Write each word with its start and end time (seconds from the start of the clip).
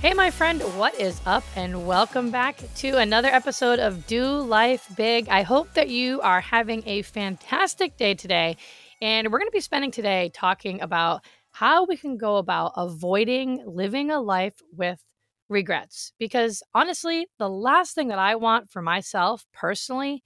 Hey, 0.00 0.14
my 0.14 0.30
friend, 0.30 0.62
what 0.78 0.94
is 1.00 1.20
up? 1.26 1.42
And 1.56 1.84
welcome 1.84 2.30
back 2.30 2.62
to 2.76 2.98
another 2.98 3.26
episode 3.26 3.80
of 3.80 4.06
Do 4.06 4.24
Life 4.28 4.88
Big. 4.96 5.28
I 5.28 5.42
hope 5.42 5.74
that 5.74 5.88
you 5.88 6.20
are 6.20 6.40
having 6.40 6.84
a 6.86 7.02
fantastic 7.02 7.96
day 7.96 8.14
today. 8.14 8.56
And 9.02 9.26
we're 9.26 9.40
going 9.40 9.48
to 9.48 9.52
be 9.52 9.58
spending 9.58 9.90
today 9.90 10.30
talking 10.32 10.80
about 10.82 11.24
how 11.50 11.84
we 11.84 11.96
can 11.96 12.16
go 12.16 12.36
about 12.36 12.74
avoiding 12.76 13.64
living 13.66 14.12
a 14.12 14.20
life 14.20 14.62
with 14.72 15.02
regrets. 15.48 16.12
Because 16.16 16.62
honestly, 16.74 17.26
the 17.40 17.50
last 17.50 17.96
thing 17.96 18.06
that 18.08 18.20
I 18.20 18.36
want 18.36 18.70
for 18.70 18.80
myself 18.80 19.46
personally, 19.52 20.22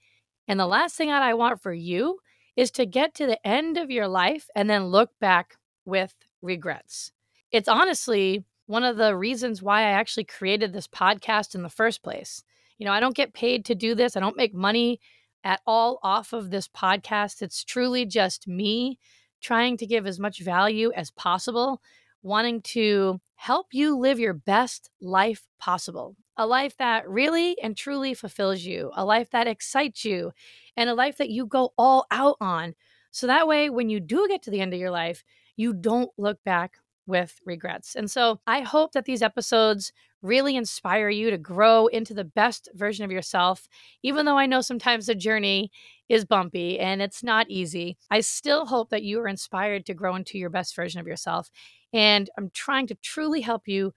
and 0.47 0.61
the 0.61 0.67
last 0.67 0.97
thing 0.97 1.09
that 1.09 1.23
I 1.23 1.33
want 1.33 1.63
for 1.63 1.73
you, 1.73 2.19
is 2.57 2.71
to 2.73 2.85
get 2.85 3.15
to 3.15 3.27
the 3.27 3.47
end 3.47 3.79
of 3.79 3.91
your 3.91 4.07
life 4.07 4.51
and 4.55 4.69
then 4.69 4.89
look 4.89 5.13
back 5.19 5.57
with 5.87 6.15
regrets. 6.43 7.11
It's 7.51 7.69
honestly 7.69 8.45
one 8.67 8.85
of 8.85 8.97
the 8.97 9.17
reasons 9.17 9.63
why 9.63 9.81
I 9.81 9.93
actually 9.93 10.25
created 10.25 10.73
this 10.73 10.89
podcast 10.89 11.55
in 11.55 11.63
the 11.63 11.69
first 11.69 12.03
place. 12.03 12.43
You 12.79 12.87
know, 12.87 12.93
I 12.93 13.01
don't 13.01 13.17
get 13.17 13.35
paid 13.35 13.65
to 13.67 13.75
do 13.75 13.95
this, 13.95 14.17
I 14.17 14.21
don't 14.21 14.37
make 14.37 14.55
money 14.55 15.01
at 15.45 15.61
all 15.67 15.99
off 16.03 16.33
of 16.33 16.51
this 16.51 16.69
podcast. 16.69 17.43
It's 17.43 17.65
truly 17.65 18.07
just 18.07 18.47
me 18.47 18.99
trying 19.41 19.77
to 19.77 19.87
give 19.87 20.07
as 20.07 20.21
much 20.21 20.41
value 20.41 20.93
as 20.95 21.11
possible, 21.11 21.83
wanting 22.23 22.63
to 22.63 23.21
help 23.35 23.67
you 23.73 23.99
live 23.99 24.21
your 24.21 24.35
best 24.35 24.89
life 25.01 25.45
possible. 25.59 26.17
A 26.37 26.47
life 26.47 26.77
that 26.79 27.09
really 27.09 27.61
and 27.61 27.77
truly 27.77 28.15
fulfills 28.15 28.63
you, 28.63 28.91
a 28.95 29.05
life 29.05 29.31
that 29.31 29.49
excites 29.49 30.05
you, 30.05 30.33
and 30.77 30.89
a 30.89 30.95
life 30.95 31.19
that 31.19 31.29
you 31.29 31.47
go 31.47 31.73
all 31.77 32.07
out 32.11 32.37
on. 32.41 32.75
So 33.11 33.27
that 33.27 33.47
way, 33.47 33.69
when 33.69 33.91
you 33.91 34.01
do 34.01 34.27
get 34.29 34.43
to 34.45 34.51
the 34.51 34.61
end 34.61 34.73
of 34.73 34.81
your 34.81 34.91
life, 34.91 35.25
you 35.57 35.75
don't 35.75 36.11
look 36.17 36.43
back 36.45 36.79
with 37.07 37.41
regrets. 37.45 37.95
And 37.95 38.11
so 38.11 38.41
I 38.47 38.61
hope 38.61 38.93
that 38.93 39.05
these 39.05 39.23
episodes 39.23 39.93
really 40.23 40.55
inspire 40.55 41.09
you 41.09 41.31
to 41.31 41.39
grow 41.39 41.89
into 41.89 42.15
the 42.15 42.25
best 42.25 42.69
version 42.75 43.05
of 43.05 43.11
yourself. 43.11 43.69
Even 44.03 44.25
though 44.25 44.39
I 44.39 44.47
know 44.47 44.61
sometimes 44.61 45.07
the 45.07 45.15
journey 45.15 45.71
is 46.09 46.25
bumpy 46.25 46.79
and 46.79 47.03
it's 47.03 47.23
not 47.23 47.51
easy, 47.51 47.97
I 48.11 48.21
still 48.21 48.67
hope 48.67 48.91
that 48.91 49.03
you 49.03 49.21
are 49.21 49.29
inspired 49.29 49.85
to 49.87 49.95
grow 49.95 50.15
into 50.15 50.39
your 50.39 50.51
best 50.51 50.77
version 50.77 51.01
of 51.01 51.07
yourself. 51.07 51.51
And 51.93 52.31
I'm 52.39 52.51
trying 52.55 52.87
to 52.89 52.95
truly 53.03 53.41
help 53.41 53.67
you 53.67 53.93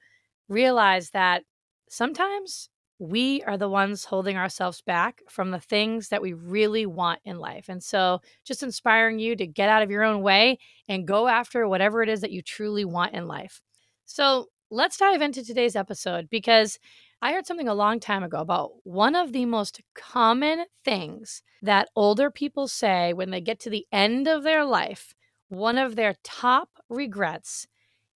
realize 0.49 1.11
that 1.11 1.43
sometimes 1.89 2.69
we 2.99 3.41
are 3.43 3.57
the 3.57 3.69
ones 3.69 4.05
holding 4.05 4.37
ourselves 4.37 4.81
back 4.81 5.21
from 5.29 5.51
the 5.51 5.59
things 5.59 6.09
that 6.09 6.21
we 6.21 6.33
really 6.33 6.85
want 6.85 7.19
in 7.25 7.37
life. 7.39 7.65
And 7.67 7.83
so, 7.83 8.21
just 8.45 8.63
inspiring 8.63 9.19
you 9.19 9.35
to 9.35 9.45
get 9.45 9.69
out 9.69 9.81
of 9.81 9.91
your 9.91 10.03
own 10.03 10.21
way 10.21 10.59
and 10.87 11.07
go 11.07 11.27
after 11.27 11.67
whatever 11.67 12.01
it 12.01 12.09
is 12.09 12.21
that 12.21 12.31
you 12.31 12.41
truly 12.41 12.85
want 12.85 13.13
in 13.13 13.27
life. 13.27 13.61
So, 14.05 14.47
let's 14.71 14.97
dive 14.97 15.21
into 15.21 15.43
today's 15.43 15.75
episode 15.75 16.29
because 16.29 16.79
I 17.21 17.33
heard 17.33 17.45
something 17.45 17.67
a 17.67 17.73
long 17.73 17.99
time 17.99 18.23
ago 18.23 18.39
about 18.39 18.71
one 18.83 19.15
of 19.15 19.33
the 19.33 19.45
most 19.45 19.81
common 19.93 20.65
things 20.83 21.43
that 21.61 21.89
older 21.95 22.29
people 22.29 22.67
say 22.67 23.13
when 23.13 23.31
they 23.31 23.41
get 23.41 23.59
to 23.61 23.69
the 23.69 23.85
end 23.91 24.27
of 24.27 24.43
their 24.43 24.63
life. 24.63 25.13
One 25.49 25.77
of 25.77 25.95
their 25.95 26.15
top 26.23 26.69
regrets 26.89 27.67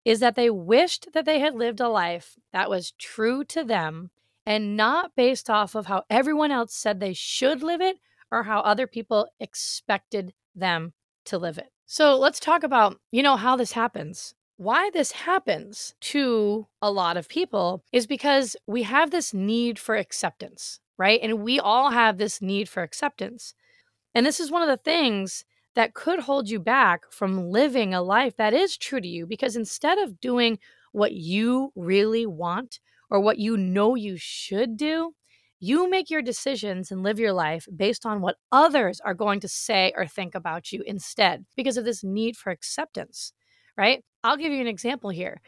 is 0.05 0.19
that 0.21 0.35
they 0.35 0.49
wished 0.49 1.09
that 1.13 1.25
they 1.25 1.39
had 1.39 1.55
lived 1.55 1.79
a 1.79 1.89
life 1.89 2.35
that 2.53 2.69
was 2.69 2.93
true 2.97 3.43
to 3.45 3.63
them 3.63 4.09
and 4.49 4.75
not 4.75 5.15
based 5.15 5.47
off 5.47 5.75
of 5.75 5.85
how 5.85 6.03
everyone 6.09 6.49
else 6.49 6.73
said 6.73 6.99
they 6.99 7.13
should 7.13 7.61
live 7.61 7.81
it 7.81 7.97
or 8.31 8.41
how 8.41 8.61
other 8.61 8.87
people 8.87 9.27
expected 9.39 10.33
them 10.55 10.91
to 11.25 11.37
live 11.37 11.59
it. 11.59 11.69
So 11.85 12.17
let's 12.17 12.39
talk 12.39 12.63
about, 12.63 12.99
you 13.11 13.21
know, 13.21 13.35
how 13.37 13.55
this 13.55 13.73
happens. 13.73 14.33
Why 14.57 14.89
this 14.91 15.11
happens 15.11 15.93
to 16.01 16.65
a 16.81 16.91
lot 16.91 17.15
of 17.15 17.29
people 17.29 17.83
is 17.93 18.07
because 18.07 18.55
we 18.65 18.81
have 18.83 19.11
this 19.11 19.35
need 19.35 19.77
for 19.77 19.95
acceptance, 19.95 20.79
right? 20.97 21.19
And 21.21 21.43
we 21.43 21.59
all 21.59 21.91
have 21.91 22.17
this 22.17 22.41
need 22.41 22.67
for 22.67 22.81
acceptance. 22.81 23.53
And 24.15 24.25
this 24.25 24.39
is 24.39 24.49
one 24.49 24.63
of 24.63 24.67
the 24.67 24.77
things 24.77 25.45
that 25.75 25.93
could 25.93 26.21
hold 26.21 26.49
you 26.49 26.59
back 26.59 27.03
from 27.11 27.51
living 27.51 27.93
a 27.93 28.01
life 28.01 28.35
that 28.37 28.55
is 28.55 28.77
true 28.77 28.99
to 28.99 29.07
you 29.07 29.27
because 29.27 29.55
instead 29.55 29.99
of 29.99 30.19
doing 30.19 30.57
what 30.91 31.11
you 31.11 31.71
really 31.75 32.25
want 32.25 32.79
or 33.09 33.19
what 33.19 33.39
you 33.39 33.57
know 33.57 33.95
you 33.95 34.15
should 34.17 34.77
do, 34.77 35.13
you 35.59 35.89
make 35.89 36.09
your 36.09 36.21
decisions 36.21 36.91
and 36.91 37.03
live 37.03 37.19
your 37.19 37.33
life 37.33 37.67
based 37.75 38.05
on 38.05 38.21
what 38.21 38.37
others 38.51 39.01
are 39.01 39.13
going 39.13 39.39
to 39.41 39.47
say 39.47 39.91
or 39.95 40.05
think 40.05 40.35
about 40.35 40.71
you 40.71 40.83
instead 40.85 41.45
because 41.55 41.75
of 41.77 41.85
this 41.85 42.03
need 42.03 42.37
for 42.37 42.51
acceptance, 42.51 43.33
right? 43.77 44.03
I'll 44.23 44.37
give 44.37 44.53
you 44.53 44.61
an 44.61 44.67
example 44.67 45.09
here. 45.09 45.41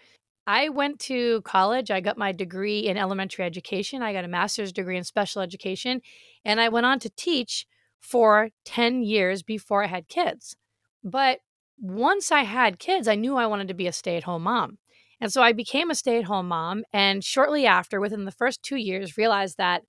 I 0.47 0.69
went 0.69 0.99
to 1.01 1.41
college. 1.43 1.91
I 1.91 2.01
got 2.01 2.17
my 2.17 2.31
degree 2.31 2.79
in 2.79 2.97
elementary 2.97 3.45
education. 3.45 4.01
I 4.01 4.11
got 4.11 4.25
a 4.25 4.29
master's 4.29 4.73
degree 4.73 4.97
in 4.97 5.03
special 5.03 5.41
education. 5.41 6.01
And 6.43 6.59
I 6.59 6.69
went 6.69 6.85
on 6.85 6.99
to 6.99 7.09
teach 7.09 7.65
for 8.01 8.49
10 8.65 9.03
years 9.03 9.43
before 9.43 9.83
I 9.83 9.87
had 9.87 10.07
kids. 10.07 10.55
But 11.03 11.39
once 11.79 12.31
I 12.31 12.41
had 12.41 12.79
kids, 12.79 13.07
I 13.07 13.15
knew 13.15 13.37
I 13.37 13.45
wanted 13.45 13.67
to 13.69 13.73
be 13.73 13.87
a 13.87 13.93
stay 13.93 14.17
at 14.17 14.23
home 14.23 14.43
mom. 14.43 14.77
And 15.21 15.31
so 15.31 15.43
I 15.43 15.53
became 15.53 15.91
a 15.91 15.95
stay 15.95 16.17
at 16.17 16.25
home 16.25 16.47
mom. 16.47 16.83
And 16.91 17.23
shortly 17.23 17.67
after, 17.67 18.01
within 18.01 18.25
the 18.25 18.31
first 18.31 18.63
two 18.63 18.75
years, 18.75 19.17
realized 19.17 19.57
that, 19.57 19.83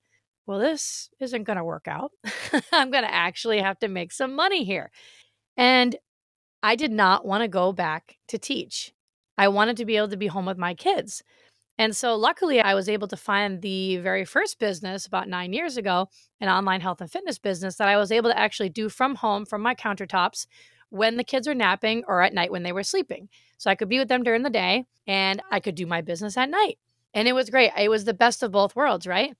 well, 0.47 0.59
this 0.59 1.09
isn't 1.21 1.45
going 1.45 1.57
to 1.57 1.65
work 1.65 1.89
out. 1.89 2.13
I'm 2.73 2.91
going 2.91 3.05
to 3.05 3.13
actually 3.13 3.61
have 3.61 3.79
to 3.79 3.89
make 3.89 4.13
some 4.13 4.37
money 4.37 4.63
here. 4.63 4.91
And 5.57 5.97
I 6.63 6.77
did 6.77 6.93
not 6.93 7.25
want 7.25 7.43
to 7.43 7.49
go 7.49 7.73
back 7.73 8.19
to 8.29 8.39
teach. 8.39 8.93
I 9.39 9.49
wanted 9.49 9.79
to 9.79 9.87
be 9.87 9.97
able 9.97 10.09
to 10.09 10.17
be 10.17 10.27
home 10.27 10.47
with 10.47 10.59
my 10.59 10.75
kids. 10.75 11.23
And 11.79 11.97
so, 11.97 12.15
luckily, 12.15 12.61
I 12.61 12.75
was 12.75 12.89
able 12.89 13.09
to 13.09 13.17
find 13.17 13.63
the 13.63 13.97
very 13.97 14.27
first 14.27 14.59
business 14.59 15.07
about 15.07 15.29
nine 15.29 15.55
years 15.55 15.79
ago, 15.79 16.09
an 16.39 16.51
online 16.51 16.83
health 16.83 17.01
and 17.01 17.11
fitness 17.11 17.39
business 17.39 17.77
that 17.77 17.89
I 17.89 17.97
was 17.97 18.13
able 18.13 18.31
to 18.31 18.39
actually 18.39 18.69
do 18.69 18.91
from 18.91 19.15
home, 19.17 19.47
from 19.47 19.63
my 19.63 19.75
countertops, 19.75 20.47
when 20.93 21.17
the 21.17 21.25
kids 21.25 21.49
were 21.49 21.55
napping 21.55 22.05
or 22.07 22.21
at 22.21 22.35
night 22.35 22.53
when 22.53 22.63
they 22.63 22.73
were 22.73 22.83
sleeping. 22.83 23.29
So 23.57 23.71
I 23.71 23.75
could 23.75 23.89
be 23.89 23.99
with 23.99 24.09
them 24.09 24.23
during 24.23 24.43
the 24.43 24.51
day 24.51 24.85
and 25.07 25.41
I 25.51 25.59
could 25.59 25.75
do 25.75 25.87
my 25.87 26.03
business 26.03 26.37
at 26.37 26.51
night. 26.51 26.79
And 27.15 27.27
it 27.27 27.33
was 27.33 27.51
great. 27.51 27.73
It 27.79 27.89
was 27.89 28.05
the 28.05 28.15
best 28.15 28.43
of 28.43 28.53
both 28.53 28.77
worlds, 28.77 29.07
right? 29.07 29.35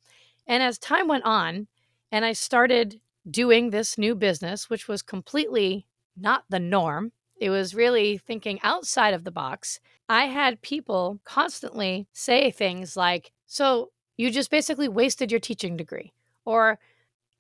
And 0.47 0.63
as 0.63 0.79
time 0.79 1.09
went 1.09 1.25
on 1.25 1.67
and 2.11 2.25
I 2.25 2.33
started 2.33 3.01
doing 3.31 3.71
this 3.71 3.99
new 3.99 4.15
business, 4.15 4.71
which 4.71 4.89
was 4.89 5.03
completely 5.03 5.87
not 6.17 6.45
the 6.49 6.59
norm, 6.59 7.13
it 7.37 7.51
was 7.51 7.75
really 7.75 8.19
thinking 8.19 8.59
outside 8.63 9.15
of 9.15 9.25
the 9.25 9.31
box. 9.31 9.81
I 10.09 10.27
had 10.27 10.63
people 10.63 11.21
constantly 11.25 12.07
say 12.13 12.51
things 12.51 12.97
like, 12.97 13.33
So 13.47 13.91
you 14.17 14.31
just 14.31 14.51
basically 14.51 14.89
wasted 14.89 15.31
your 15.31 15.41
teaching 15.41 15.77
degree. 15.77 16.13
Or, 16.45 16.79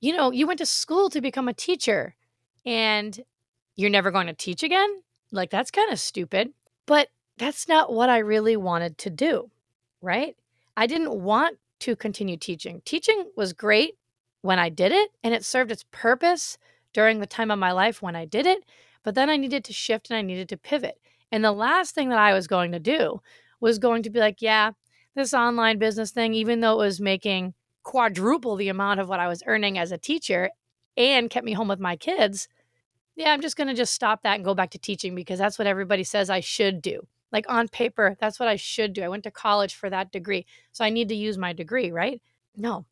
you 0.01 0.15
know, 0.15 0.31
you 0.31 0.47
went 0.47 0.59
to 0.59 0.67
school 0.67 1.09
to 1.11 1.21
become 1.21 1.49
a 1.49 1.55
teacher 1.55 2.15
and 2.65 3.21
you're 3.77 3.91
never 3.91 4.11
going 4.11 4.27
to 4.27 4.35
teach 4.35 4.63
again? 4.63 5.03
Like, 5.31 5.51
that's 5.51 5.71
kind 5.71 5.93
of 5.93 5.99
stupid. 5.99 6.51
But 6.87 7.09
that's 7.39 7.69
not 7.69 7.93
what 7.93 8.09
I 8.09 8.19
really 8.19 8.57
wanted 8.57 8.99
to 8.99 9.11
do, 9.11 9.51
right? 10.01 10.37
I 10.77 10.87
didn't 10.87 11.23
want 11.23 11.59
to 11.81 11.97
continue 11.97 12.37
teaching. 12.37 12.83
Teaching 12.85 13.31
was 13.37 13.53
great 13.53 13.97
when 14.43 14.59
I 14.59 14.69
did 14.69 14.93
it, 14.93 15.11
and 15.23 15.35
it 15.35 15.45
served 15.45 15.71
its 15.71 15.85
purpose 15.91 16.59
during 16.93 17.21
the 17.21 17.27
time 17.27 17.51
of 17.51 17.59
my 17.59 17.73
life 17.73 18.03
when 18.03 18.17
I 18.17 18.25
did 18.25 18.47
it. 18.47 18.65
But 19.03 19.15
then 19.15 19.31
I 19.31 19.37
needed 19.37 19.65
to 19.65 19.73
shift 19.73 20.11
and 20.11 20.17
I 20.17 20.23
needed 20.23 20.49
to 20.51 20.57
pivot. 20.57 21.01
And 21.31 21.45
the 21.45 21.53
last 21.53 21.95
thing 21.95 22.11
that 22.11 22.19
I 22.19 22.35
was 22.35 22.47
going 22.47 22.73
to 22.73 22.79
do 22.79 23.21
was 23.61 23.79
going 23.79 24.03
to 24.03 24.11
be 24.11 24.21
like, 24.21 24.43
yeah, 24.43 24.73
this 25.15 25.35
online 25.35 25.79
business 25.79 26.11
thing, 26.11 26.35
even 26.35 26.61
though 26.61 26.75
it 26.75 26.85
was 26.85 27.01
making 27.01 27.55
quadruple 27.83 28.57
the 28.57 28.69
amount 28.69 29.01
of 29.01 29.09
what 29.09 29.21
I 29.21 29.29
was 29.29 29.43
earning 29.47 29.79
as 29.79 29.93
a 29.93 29.99
teacher 29.99 30.51
and 30.97 31.31
kept 31.31 31.47
me 31.47 31.53
home 31.53 31.69
with 31.69 31.81
my 31.81 31.97
kids, 31.97 32.49
yeah, 33.17 33.33
I'm 33.33 33.41
just 33.41 33.57
going 33.57 33.69
to 33.69 33.75
just 33.75 33.95
stop 33.95 34.23
that 34.23 34.37
and 34.37 34.45
go 34.45 34.55
back 34.55 34.71
to 34.71 34.79
teaching 34.79 35.15
because 35.15 35.39
that's 35.39 35.59
what 35.59 35.67
everybody 35.67 36.05
says 36.05 36.31
I 36.31 36.41
should 36.41 36.81
do. 36.81 37.07
Like 37.31 37.47
on 37.49 37.69
paper, 37.69 38.17
that's 38.21 38.39
what 38.39 38.49
I 38.49 38.57
should 38.57 38.93
do. 38.93 39.03
I 39.03 39.09
went 39.09 39.25
to 39.25 39.31
college 39.31 39.75
for 39.75 39.91
that 39.91 40.13
degree. 40.13 40.47
So 40.73 40.85
I 40.85 40.91
need 40.91 41.09
to 41.09 41.15
use 41.15 41.39
my 41.39 41.53
degree, 41.53 41.91
right? 41.91 42.21
No, 42.57 42.85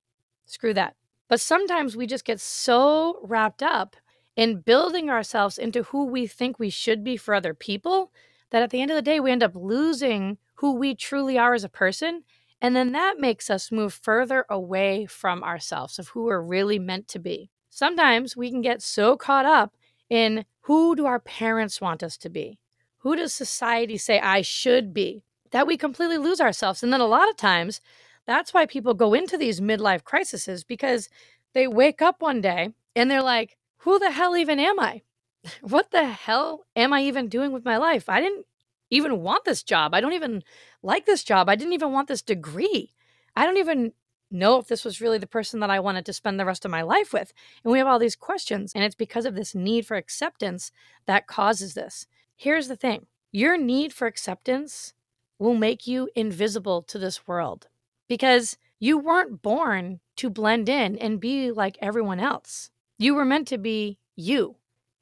screw 0.46 0.74
that. 0.74 0.94
But 1.28 1.40
sometimes 1.40 1.96
we 1.96 2.06
just 2.06 2.24
get 2.24 2.40
so 2.40 3.20
wrapped 3.22 3.62
up 3.62 3.96
in 4.36 4.60
building 4.60 5.10
ourselves 5.10 5.58
into 5.58 5.82
who 5.84 6.06
we 6.06 6.26
think 6.26 6.58
we 6.58 6.70
should 6.70 7.04
be 7.04 7.16
for 7.16 7.34
other 7.34 7.54
people 7.54 8.12
that 8.50 8.62
at 8.62 8.70
the 8.70 8.80
end 8.80 8.90
of 8.90 8.96
the 8.96 9.02
day, 9.02 9.20
we 9.20 9.30
end 9.30 9.42
up 9.42 9.54
losing 9.54 10.38
who 10.54 10.74
we 10.74 10.94
truly 10.94 11.38
are 11.38 11.54
as 11.54 11.64
a 11.64 11.68
person. 11.68 12.24
And 12.60 12.74
then 12.76 12.92
that 12.92 13.18
makes 13.18 13.48
us 13.48 13.72
move 13.72 13.94
further 13.94 14.44
away 14.50 15.06
from 15.06 15.42
ourselves 15.42 15.98
of 15.98 16.08
who 16.08 16.24
we're 16.24 16.40
really 16.40 16.78
meant 16.78 17.08
to 17.08 17.18
be. 17.18 17.50
Sometimes 17.70 18.36
we 18.36 18.50
can 18.50 18.60
get 18.60 18.82
so 18.82 19.16
caught 19.16 19.46
up 19.46 19.74
in 20.10 20.44
who 20.62 20.94
do 20.94 21.06
our 21.06 21.20
parents 21.20 21.80
want 21.80 22.02
us 22.02 22.18
to 22.18 22.28
be? 22.28 22.58
Who 22.98 23.16
does 23.16 23.32
society 23.32 23.96
say 23.96 24.20
I 24.20 24.42
should 24.42 24.92
be? 24.92 25.24
That 25.52 25.66
we 25.66 25.76
completely 25.76 26.18
lose 26.18 26.40
ourselves. 26.40 26.82
And 26.82 26.92
then 26.92 27.00
a 27.00 27.06
lot 27.06 27.30
of 27.30 27.36
times, 27.36 27.80
that's 28.26 28.52
why 28.52 28.66
people 28.66 28.94
go 28.94 29.14
into 29.14 29.38
these 29.38 29.60
midlife 29.60 30.04
crises 30.04 30.64
because 30.64 31.08
they 31.54 31.66
wake 31.66 32.02
up 32.02 32.20
one 32.20 32.40
day 32.40 32.70
and 32.94 33.10
they're 33.10 33.22
like, 33.22 33.56
who 33.78 33.98
the 33.98 34.10
hell 34.10 34.36
even 34.36 34.60
am 34.60 34.78
I? 34.78 35.02
What 35.62 35.90
the 35.90 36.04
hell 36.04 36.66
am 36.76 36.92
I 36.92 37.02
even 37.02 37.28
doing 37.28 37.52
with 37.52 37.64
my 37.64 37.78
life? 37.78 38.08
I 38.08 38.20
didn't 38.20 38.44
even 38.90 39.20
want 39.20 39.44
this 39.44 39.62
job. 39.62 39.94
I 39.94 40.00
don't 40.00 40.12
even 40.12 40.42
like 40.82 41.06
this 41.06 41.24
job. 41.24 41.48
I 41.48 41.56
didn't 41.56 41.72
even 41.72 41.92
want 41.92 42.08
this 42.08 42.20
degree. 42.20 42.92
I 43.34 43.46
don't 43.46 43.56
even 43.56 43.92
know 44.30 44.58
if 44.58 44.68
this 44.68 44.84
was 44.84 45.00
really 45.00 45.18
the 45.18 45.26
person 45.26 45.60
that 45.60 45.70
I 45.70 45.80
wanted 45.80 46.06
to 46.06 46.12
spend 46.12 46.38
the 46.38 46.44
rest 46.44 46.64
of 46.64 46.70
my 46.70 46.82
life 46.82 47.12
with. 47.12 47.32
And 47.64 47.72
we 47.72 47.78
have 47.78 47.86
all 47.86 47.98
these 47.98 48.16
questions, 48.16 48.72
and 48.74 48.84
it's 48.84 48.94
because 48.94 49.26
of 49.26 49.34
this 49.34 49.54
need 49.54 49.86
for 49.86 49.96
acceptance 49.96 50.70
that 51.06 51.26
causes 51.26 51.74
this. 51.74 52.06
Here's 52.36 52.68
the 52.68 52.76
thing 52.76 53.06
your 53.32 53.56
need 53.56 53.92
for 53.92 54.06
acceptance 54.06 54.94
will 55.38 55.54
make 55.54 55.86
you 55.86 56.08
invisible 56.14 56.82
to 56.82 56.98
this 56.98 57.26
world 57.26 57.68
because 58.08 58.58
you 58.78 58.98
weren't 58.98 59.42
born 59.42 60.00
to 60.16 60.30
blend 60.30 60.68
in 60.68 60.96
and 60.98 61.20
be 61.20 61.50
like 61.50 61.78
everyone 61.80 62.20
else. 62.20 62.70
You 62.98 63.14
were 63.14 63.24
meant 63.24 63.48
to 63.48 63.58
be 63.58 63.98
you. 64.16 64.56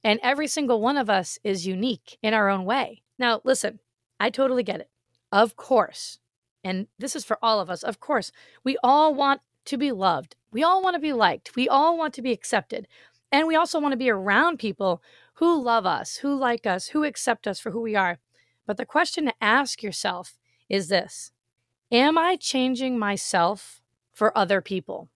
And 0.04 0.20
every 0.22 0.46
single 0.46 0.80
one 0.80 0.96
of 0.96 1.10
us 1.10 1.38
is 1.42 1.66
unique 1.66 2.18
in 2.22 2.34
our 2.34 2.48
own 2.48 2.64
way. 2.64 3.02
Now, 3.18 3.40
listen, 3.44 3.80
I 4.20 4.30
totally 4.30 4.62
get 4.62 4.80
it. 4.80 4.90
Of 5.32 5.56
course, 5.56 6.18
and 6.64 6.86
this 6.98 7.16
is 7.16 7.24
for 7.24 7.38
all 7.42 7.60
of 7.60 7.70
us, 7.70 7.82
of 7.82 8.00
course, 8.00 8.32
we 8.64 8.76
all 8.82 9.14
want 9.14 9.40
to 9.66 9.76
be 9.76 9.92
loved. 9.92 10.36
We 10.50 10.62
all 10.62 10.82
want 10.82 10.94
to 10.94 11.00
be 11.00 11.12
liked. 11.12 11.54
We 11.56 11.68
all 11.68 11.96
want 11.96 12.14
to 12.14 12.22
be 12.22 12.32
accepted. 12.32 12.88
And 13.30 13.46
we 13.46 13.56
also 13.56 13.78
want 13.78 13.92
to 13.92 13.98
be 13.98 14.10
around 14.10 14.58
people 14.58 15.02
who 15.34 15.62
love 15.62 15.86
us, 15.86 16.16
who 16.16 16.34
like 16.34 16.66
us, 16.66 16.88
who 16.88 17.04
accept 17.04 17.46
us 17.46 17.60
for 17.60 17.70
who 17.70 17.80
we 17.80 17.94
are. 17.94 18.18
But 18.66 18.76
the 18.76 18.86
question 18.86 19.26
to 19.26 19.34
ask 19.40 19.82
yourself 19.82 20.38
is 20.68 20.88
this 20.88 21.32
Am 21.90 22.18
I 22.18 22.36
changing 22.36 22.98
myself 22.98 23.80
for 24.12 24.36
other 24.36 24.60
people? 24.60 25.08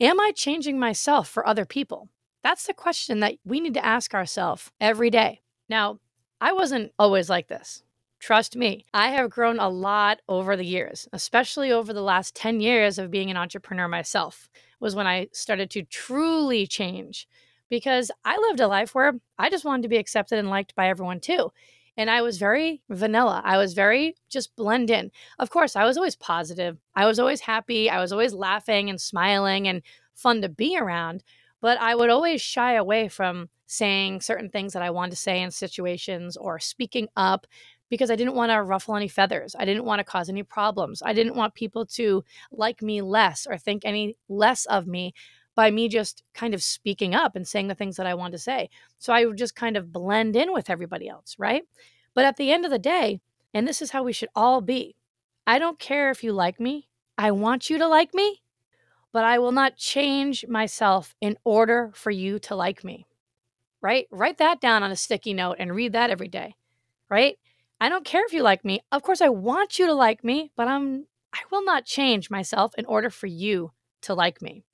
Am 0.00 0.20
I 0.20 0.32
changing 0.32 0.78
myself 0.78 1.28
for 1.28 1.46
other 1.46 1.64
people? 1.64 2.10
That's 2.42 2.66
the 2.66 2.74
question 2.74 3.20
that 3.20 3.36
we 3.44 3.60
need 3.60 3.74
to 3.74 3.84
ask 3.84 4.14
ourselves 4.14 4.70
every 4.80 5.10
day. 5.10 5.40
Now, 5.68 5.98
I 6.40 6.52
wasn't 6.52 6.92
always 6.98 7.30
like 7.30 7.48
this. 7.48 7.82
Trust 8.26 8.56
me, 8.56 8.84
I 8.92 9.10
have 9.10 9.30
grown 9.30 9.60
a 9.60 9.68
lot 9.68 10.20
over 10.28 10.56
the 10.56 10.66
years, 10.66 11.06
especially 11.12 11.70
over 11.70 11.92
the 11.92 12.02
last 12.02 12.34
10 12.34 12.58
years 12.58 12.98
of 12.98 13.08
being 13.08 13.30
an 13.30 13.36
entrepreneur 13.36 13.86
myself, 13.86 14.48
was 14.80 14.96
when 14.96 15.06
I 15.06 15.28
started 15.30 15.70
to 15.70 15.84
truly 15.84 16.66
change 16.66 17.28
because 17.70 18.10
I 18.24 18.36
lived 18.36 18.58
a 18.58 18.66
life 18.66 18.96
where 18.96 19.12
I 19.38 19.48
just 19.48 19.64
wanted 19.64 19.82
to 19.82 19.88
be 19.88 19.96
accepted 19.96 20.40
and 20.40 20.50
liked 20.50 20.74
by 20.74 20.88
everyone 20.88 21.20
too. 21.20 21.52
And 21.96 22.10
I 22.10 22.20
was 22.20 22.36
very 22.36 22.82
vanilla. 22.90 23.42
I 23.44 23.58
was 23.58 23.74
very 23.74 24.16
just 24.28 24.56
blend 24.56 24.90
in. 24.90 25.12
Of 25.38 25.50
course, 25.50 25.76
I 25.76 25.84
was 25.84 25.96
always 25.96 26.16
positive. 26.16 26.78
I 26.96 27.06
was 27.06 27.20
always 27.20 27.42
happy. 27.42 27.88
I 27.88 28.00
was 28.00 28.10
always 28.10 28.34
laughing 28.34 28.90
and 28.90 29.00
smiling 29.00 29.68
and 29.68 29.82
fun 30.16 30.42
to 30.42 30.48
be 30.48 30.76
around. 30.76 31.22
But 31.60 31.78
I 31.80 31.94
would 31.94 32.10
always 32.10 32.42
shy 32.42 32.72
away 32.72 33.06
from 33.06 33.50
saying 33.66 34.20
certain 34.20 34.48
things 34.48 34.72
that 34.72 34.82
I 34.82 34.90
wanted 34.90 35.10
to 35.10 35.16
say 35.16 35.42
in 35.42 35.50
situations 35.50 36.36
or 36.36 36.58
speaking 36.58 37.08
up 37.16 37.46
because 37.88 38.10
I 38.10 38.16
didn't 38.16 38.34
want 38.34 38.50
to 38.50 38.62
ruffle 38.62 38.96
any 38.96 39.08
feathers. 39.08 39.54
I 39.58 39.64
didn't 39.64 39.84
want 39.84 40.00
to 40.00 40.04
cause 40.04 40.28
any 40.28 40.42
problems. 40.42 41.02
I 41.04 41.12
didn't 41.12 41.36
want 41.36 41.54
people 41.54 41.86
to 41.86 42.24
like 42.50 42.82
me 42.82 43.02
less 43.02 43.46
or 43.46 43.58
think 43.58 43.84
any 43.84 44.16
less 44.28 44.66
of 44.66 44.86
me 44.86 45.14
by 45.54 45.70
me 45.70 45.88
just 45.88 46.22
kind 46.34 46.54
of 46.54 46.62
speaking 46.62 47.14
up 47.14 47.34
and 47.34 47.46
saying 47.46 47.68
the 47.68 47.74
things 47.74 47.96
that 47.96 48.06
I 48.06 48.14
want 48.14 48.32
to 48.32 48.38
say. 48.38 48.68
So 48.98 49.12
I 49.12 49.24
would 49.24 49.38
just 49.38 49.54
kind 49.56 49.76
of 49.76 49.92
blend 49.92 50.36
in 50.36 50.52
with 50.52 50.68
everybody 50.68 51.08
else, 51.08 51.34
right? 51.38 51.62
But 52.14 52.24
at 52.24 52.36
the 52.36 52.52
end 52.52 52.64
of 52.64 52.70
the 52.70 52.78
day, 52.78 53.20
and 53.54 53.66
this 53.66 53.80
is 53.80 53.90
how 53.90 54.02
we 54.02 54.12
should 54.12 54.28
all 54.34 54.60
be 54.60 54.96
I 55.46 55.60
don't 55.60 55.78
care 55.78 56.10
if 56.10 56.24
you 56.24 56.32
like 56.32 56.58
me. 56.58 56.88
I 57.16 57.30
want 57.30 57.70
you 57.70 57.78
to 57.78 57.86
like 57.86 58.12
me, 58.12 58.42
but 59.12 59.24
I 59.24 59.38
will 59.38 59.52
not 59.52 59.76
change 59.76 60.44
myself 60.48 61.14
in 61.20 61.38
order 61.44 61.92
for 61.94 62.10
you 62.10 62.40
to 62.40 62.56
like 62.56 62.82
me 62.82 63.06
right? 63.86 64.08
Write 64.10 64.38
that 64.38 64.60
down 64.60 64.82
on 64.82 64.90
a 64.90 64.96
sticky 64.96 65.32
note 65.32 65.56
and 65.60 65.74
read 65.74 65.92
that 65.92 66.10
every 66.10 66.26
day, 66.26 66.56
right? 67.08 67.38
I 67.80 67.88
don't 67.88 68.04
care 68.04 68.24
if 68.24 68.32
you 68.32 68.42
like 68.42 68.64
me. 68.64 68.80
Of 68.92 69.02
course, 69.02 69.20
I 69.20 69.28
want 69.28 69.78
you 69.78 69.86
to 69.86 69.94
like 69.94 70.24
me, 70.24 70.50
but 70.56 70.68
I'm 70.68 71.06
I 71.32 71.40
will 71.50 71.64
not 71.64 71.84
change 71.84 72.30
myself 72.30 72.72
in 72.78 72.86
order 72.86 73.10
for 73.10 73.26
you 73.26 73.72
to 74.02 74.14
like 74.14 74.40
me. 74.40 74.64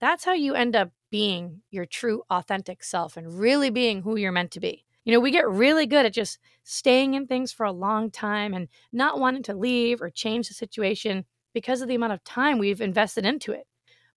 That's 0.00 0.24
how 0.24 0.32
you 0.32 0.54
end 0.54 0.76
up 0.76 0.90
being 1.10 1.62
your 1.70 1.86
true 1.86 2.22
authentic 2.30 2.84
self 2.84 3.16
and 3.16 3.38
really 3.38 3.70
being 3.70 4.02
who 4.02 4.16
you're 4.16 4.32
meant 4.32 4.50
to 4.52 4.60
be. 4.60 4.84
You 5.04 5.12
know, 5.14 5.20
we 5.20 5.30
get 5.30 5.48
really 5.48 5.86
good 5.86 6.04
at 6.04 6.12
just 6.12 6.38
staying 6.62 7.14
in 7.14 7.26
things 7.26 7.52
for 7.52 7.64
a 7.64 7.72
long 7.72 8.10
time 8.10 8.52
and 8.52 8.68
not 8.92 9.18
wanting 9.18 9.42
to 9.44 9.54
leave 9.54 10.02
or 10.02 10.10
change 10.10 10.48
the 10.48 10.54
situation 10.54 11.24
because 11.54 11.80
of 11.80 11.88
the 11.88 11.94
amount 11.94 12.12
of 12.12 12.22
time 12.24 12.58
we've 12.58 12.80
invested 12.80 13.24
into 13.24 13.52
it. 13.52 13.66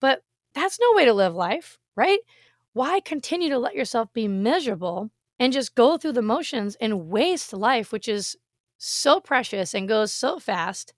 But 0.01 0.21
that's 0.53 0.79
no 0.79 0.93
way 0.93 1.05
to 1.05 1.13
live 1.13 1.33
life, 1.33 1.79
right? 1.95 2.19
why 2.73 2.99
continue 2.99 3.49
to 3.49 3.59
let 3.59 3.75
yourself 3.75 4.11
be 4.13 4.27
miserable 4.27 5.11
and 5.39 5.53
just 5.53 5.75
go 5.75 5.97
through 5.97 6.13
the 6.13 6.21
motions 6.21 6.75
and 6.79 7.07
waste 7.09 7.53
life, 7.53 7.91
which 7.91 8.07
is 8.07 8.37
so 8.77 9.19
precious 9.19 9.73
and 9.73 9.87
goes 9.87 10.13
so 10.13 10.39
fast, 10.39 10.93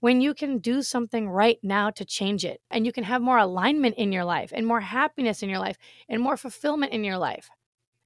when 0.00 0.20
you 0.20 0.34
can 0.34 0.58
do 0.58 0.82
something 0.82 1.28
right 1.28 1.58
now 1.62 1.90
to 1.90 2.04
change 2.04 2.44
it 2.44 2.60
and 2.70 2.84
you 2.84 2.92
can 2.92 3.04
have 3.04 3.22
more 3.22 3.38
alignment 3.38 3.96
in 3.96 4.12
your 4.12 4.24
life 4.24 4.52
and 4.54 4.66
more 4.66 4.80
happiness 4.80 5.42
in 5.42 5.48
your 5.48 5.58
life 5.58 5.78
and 6.08 6.20
more 6.20 6.36
fulfillment 6.36 6.92
in 6.92 7.04
your 7.04 7.16
life 7.16 7.48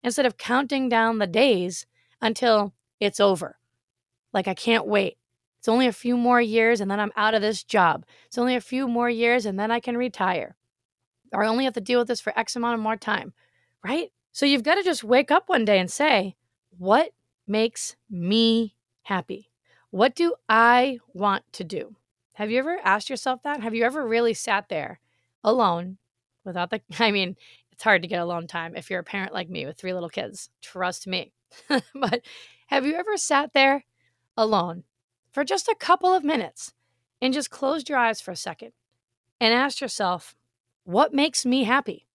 instead 0.04 0.24
of 0.24 0.36
counting 0.36 0.88
down 0.88 1.18
the 1.18 1.26
days 1.26 1.86
until 2.20 2.72
it's 3.00 3.18
over. 3.18 3.58
Like, 4.32 4.46
I 4.46 4.54
can't 4.54 4.86
wait. 4.86 5.16
It's 5.58 5.68
only 5.68 5.88
a 5.88 5.92
few 5.92 6.16
more 6.16 6.40
years 6.40 6.80
and 6.80 6.88
then 6.88 7.00
I'm 7.00 7.12
out 7.16 7.34
of 7.34 7.42
this 7.42 7.64
job. 7.64 8.06
It's 8.26 8.38
only 8.38 8.54
a 8.54 8.60
few 8.60 8.86
more 8.86 9.10
years 9.10 9.44
and 9.44 9.58
then 9.58 9.72
I 9.72 9.80
can 9.80 9.96
retire 9.96 10.54
or 11.32 11.44
I 11.44 11.48
only 11.48 11.64
have 11.64 11.74
to 11.74 11.80
deal 11.80 11.98
with 11.98 12.08
this 12.08 12.20
for 12.20 12.38
X 12.38 12.56
amount 12.56 12.74
of 12.74 12.80
more 12.80 12.96
time, 12.96 13.32
right? 13.84 14.10
So 14.38 14.46
you've 14.46 14.62
got 14.62 14.76
to 14.76 14.84
just 14.84 15.02
wake 15.02 15.32
up 15.32 15.48
one 15.48 15.64
day 15.64 15.80
and 15.80 15.90
say, 15.90 16.36
what 16.78 17.10
makes 17.48 17.96
me 18.08 18.76
happy? 19.02 19.50
What 19.90 20.14
do 20.14 20.36
I 20.48 21.00
want 21.12 21.42
to 21.54 21.64
do? 21.64 21.96
Have 22.34 22.48
you 22.48 22.60
ever 22.60 22.78
asked 22.84 23.10
yourself 23.10 23.42
that? 23.42 23.62
Have 23.62 23.74
you 23.74 23.82
ever 23.82 24.06
really 24.06 24.34
sat 24.34 24.68
there 24.68 25.00
alone 25.42 25.98
without 26.44 26.70
the, 26.70 26.80
I 27.00 27.10
mean, 27.10 27.34
it's 27.72 27.82
hard 27.82 28.02
to 28.02 28.06
get 28.06 28.20
alone 28.20 28.46
time 28.46 28.76
if 28.76 28.90
you're 28.90 29.00
a 29.00 29.02
parent 29.02 29.34
like 29.34 29.50
me 29.50 29.66
with 29.66 29.76
three 29.76 29.92
little 29.92 30.08
kids. 30.08 30.50
Trust 30.62 31.08
me. 31.08 31.32
but 31.68 32.20
have 32.68 32.86
you 32.86 32.94
ever 32.94 33.16
sat 33.16 33.54
there 33.54 33.86
alone 34.36 34.84
for 35.32 35.42
just 35.42 35.66
a 35.66 35.74
couple 35.80 36.14
of 36.14 36.22
minutes 36.22 36.74
and 37.20 37.34
just 37.34 37.50
closed 37.50 37.88
your 37.88 37.98
eyes 37.98 38.20
for 38.20 38.30
a 38.30 38.36
second 38.36 38.70
and 39.40 39.52
asked 39.52 39.80
yourself, 39.80 40.36
what 40.84 41.12
makes 41.12 41.44
me 41.44 41.64
happy? 41.64 42.07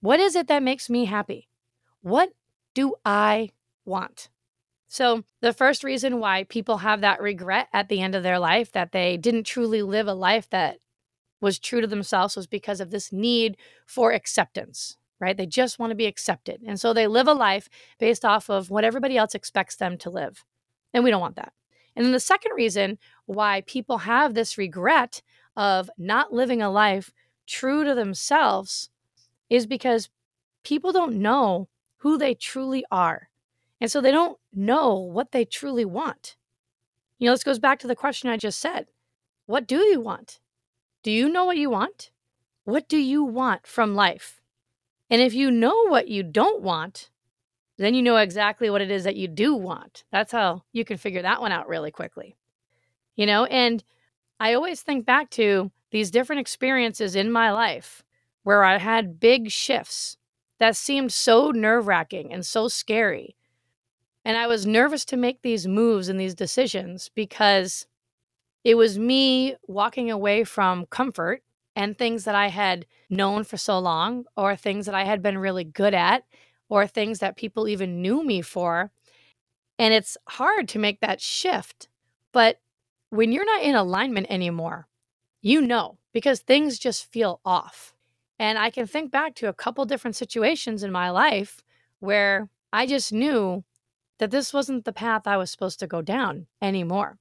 What 0.00 0.20
is 0.20 0.36
it 0.36 0.48
that 0.48 0.62
makes 0.62 0.90
me 0.90 1.06
happy? 1.06 1.48
What 2.02 2.30
do 2.74 2.94
I 3.04 3.50
want? 3.84 4.28
So, 4.88 5.24
the 5.40 5.52
first 5.52 5.82
reason 5.82 6.20
why 6.20 6.44
people 6.44 6.78
have 6.78 7.00
that 7.00 7.20
regret 7.20 7.68
at 7.72 7.88
the 7.88 8.00
end 8.00 8.14
of 8.14 8.22
their 8.22 8.38
life 8.38 8.70
that 8.72 8.92
they 8.92 9.16
didn't 9.16 9.44
truly 9.44 9.82
live 9.82 10.06
a 10.06 10.14
life 10.14 10.48
that 10.50 10.78
was 11.40 11.58
true 11.58 11.80
to 11.80 11.86
themselves 11.86 12.36
was 12.36 12.46
because 12.46 12.80
of 12.80 12.90
this 12.90 13.12
need 13.12 13.56
for 13.84 14.12
acceptance, 14.12 14.96
right? 15.20 15.36
They 15.36 15.46
just 15.46 15.78
want 15.78 15.90
to 15.90 15.96
be 15.96 16.06
accepted. 16.06 16.62
And 16.64 16.78
so 16.78 16.92
they 16.92 17.06
live 17.06 17.26
a 17.26 17.34
life 17.34 17.68
based 17.98 18.24
off 18.24 18.48
of 18.48 18.70
what 18.70 18.84
everybody 18.84 19.16
else 19.16 19.34
expects 19.34 19.76
them 19.76 19.98
to 19.98 20.10
live. 20.10 20.44
And 20.94 21.04
we 21.04 21.10
don't 21.10 21.20
want 21.20 21.36
that. 21.36 21.52
And 21.94 22.04
then 22.04 22.12
the 22.12 22.20
second 22.20 22.52
reason 22.54 22.98
why 23.26 23.62
people 23.66 23.98
have 23.98 24.34
this 24.34 24.56
regret 24.56 25.22
of 25.56 25.90
not 25.98 26.32
living 26.32 26.62
a 26.62 26.70
life 26.70 27.12
true 27.46 27.84
to 27.84 27.94
themselves 27.94 28.90
is 29.48 29.66
because 29.66 30.08
people 30.64 30.92
don't 30.92 31.16
know 31.16 31.68
who 31.98 32.18
they 32.18 32.34
truly 32.34 32.84
are. 32.90 33.28
And 33.80 33.90
so 33.90 34.00
they 34.00 34.10
don't 34.10 34.38
know 34.54 34.94
what 34.94 35.32
they 35.32 35.44
truly 35.44 35.84
want. 35.84 36.36
You 37.18 37.26
know, 37.26 37.32
this 37.32 37.44
goes 37.44 37.58
back 37.58 37.78
to 37.80 37.86
the 37.86 37.96
question 37.96 38.30
I 38.30 38.36
just 38.36 38.60
said. 38.60 38.86
What 39.46 39.66
do 39.66 39.78
you 39.78 40.00
want? 40.00 40.40
Do 41.02 41.10
you 41.10 41.28
know 41.28 41.44
what 41.44 41.56
you 41.56 41.70
want? 41.70 42.10
What 42.64 42.88
do 42.88 42.98
you 42.98 43.22
want 43.22 43.66
from 43.66 43.94
life? 43.94 44.40
And 45.08 45.22
if 45.22 45.34
you 45.34 45.50
know 45.50 45.86
what 45.88 46.08
you 46.08 46.22
don't 46.22 46.62
want, 46.62 47.10
then 47.78 47.94
you 47.94 48.02
know 48.02 48.16
exactly 48.16 48.70
what 48.70 48.80
it 48.80 48.90
is 48.90 49.04
that 49.04 49.16
you 49.16 49.28
do 49.28 49.54
want. 49.54 50.04
That's 50.10 50.32
how 50.32 50.64
you 50.72 50.84
can 50.84 50.96
figure 50.96 51.22
that 51.22 51.40
one 51.40 51.52
out 51.52 51.68
really 51.68 51.90
quickly. 51.90 52.36
You 53.14 53.26
know, 53.26 53.44
and 53.44 53.84
I 54.40 54.54
always 54.54 54.82
think 54.82 55.06
back 55.06 55.30
to 55.30 55.70
these 55.90 56.10
different 56.10 56.40
experiences 56.40 57.14
in 57.14 57.30
my 57.30 57.52
life 57.52 58.02
where 58.46 58.62
I 58.62 58.78
had 58.78 59.18
big 59.18 59.50
shifts 59.50 60.16
that 60.60 60.76
seemed 60.76 61.12
so 61.12 61.50
nerve 61.50 61.88
wracking 61.88 62.32
and 62.32 62.46
so 62.46 62.68
scary. 62.68 63.34
And 64.24 64.38
I 64.38 64.46
was 64.46 64.64
nervous 64.64 65.04
to 65.06 65.16
make 65.16 65.42
these 65.42 65.66
moves 65.66 66.08
and 66.08 66.20
these 66.20 66.36
decisions 66.36 67.10
because 67.12 67.88
it 68.62 68.76
was 68.76 69.00
me 69.00 69.56
walking 69.66 70.12
away 70.12 70.44
from 70.44 70.86
comfort 70.86 71.42
and 71.74 71.98
things 71.98 72.22
that 72.22 72.36
I 72.36 72.46
had 72.46 72.86
known 73.10 73.42
for 73.42 73.56
so 73.56 73.80
long, 73.80 74.26
or 74.36 74.54
things 74.54 74.86
that 74.86 74.94
I 74.94 75.02
had 75.02 75.22
been 75.22 75.38
really 75.38 75.64
good 75.64 75.92
at, 75.92 76.22
or 76.68 76.86
things 76.86 77.18
that 77.18 77.36
people 77.36 77.66
even 77.66 78.00
knew 78.00 78.22
me 78.22 78.42
for. 78.42 78.92
And 79.76 79.92
it's 79.92 80.16
hard 80.28 80.68
to 80.68 80.78
make 80.78 81.00
that 81.00 81.20
shift. 81.20 81.88
But 82.32 82.60
when 83.10 83.32
you're 83.32 83.44
not 83.44 83.64
in 83.64 83.74
alignment 83.74 84.28
anymore, 84.30 84.86
you 85.42 85.60
know, 85.60 85.98
because 86.12 86.42
things 86.42 86.78
just 86.78 87.10
feel 87.10 87.40
off. 87.44 87.95
And 88.38 88.58
I 88.58 88.70
can 88.70 88.86
think 88.86 89.10
back 89.10 89.34
to 89.36 89.48
a 89.48 89.54
couple 89.54 89.84
different 89.84 90.16
situations 90.16 90.82
in 90.82 90.92
my 90.92 91.10
life 91.10 91.62
where 92.00 92.48
I 92.72 92.86
just 92.86 93.12
knew 93.12 93.64
that 94.18 94.30
this 94.30 94.52
wasn't 94.52 94.84
the 94.84 94.92
path 94.92 95.26
I 95.26 95.36
was 95.36 95.50
supposed 95.50 95.78
to 95.80 95.86
go 95.86 96.02
down 96.02 96.46
anymore. 96.60 97.18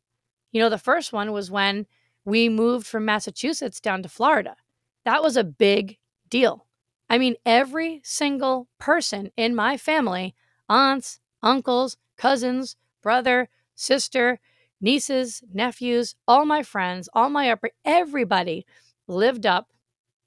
You 0.52 0.62
know, 0.62 0.70
the 0.70 0.78
first 0.78 1.14
one 1.14 1.32
was 1.32 1.52
when 1.52 1.86
we 2.24 2.50
moved 2.50 2.88
from 2.88 3.06
Massachusetts 3.06 3.80
down 3.80 4.04
to 4.04 4.10
Florida. 4.10 4.56
That 5.04 5.22
was 5.22 5.38
a 5.38 5.44
big 5.44 5.98
deal. 6.30 6.66
I 7.10 7.18
mean, 7.18 7.36
every 7.46 8.02
single 8.04 8.68
person 8.80 9.32
in 9.38 9.56
my 9.56 9.78
family 9.78 10.34
aunts, 10.68 11.20
uncles, 11.44 11.98
cousins, 12.18 12.76
brother, 13.04 13.50
sister, 13.76 14.40
nieces, 14.82 15.44
nephews, 15.54 16.16
all 16.28 16.46
my 16.46 16.64
friends, 16.64 17.08
all 17.14 17.30
my 17.30 17.52
upper, 17.52 17.70
everybody 17.84 18.66
lived 19.08 19.46
up 19.46 19.70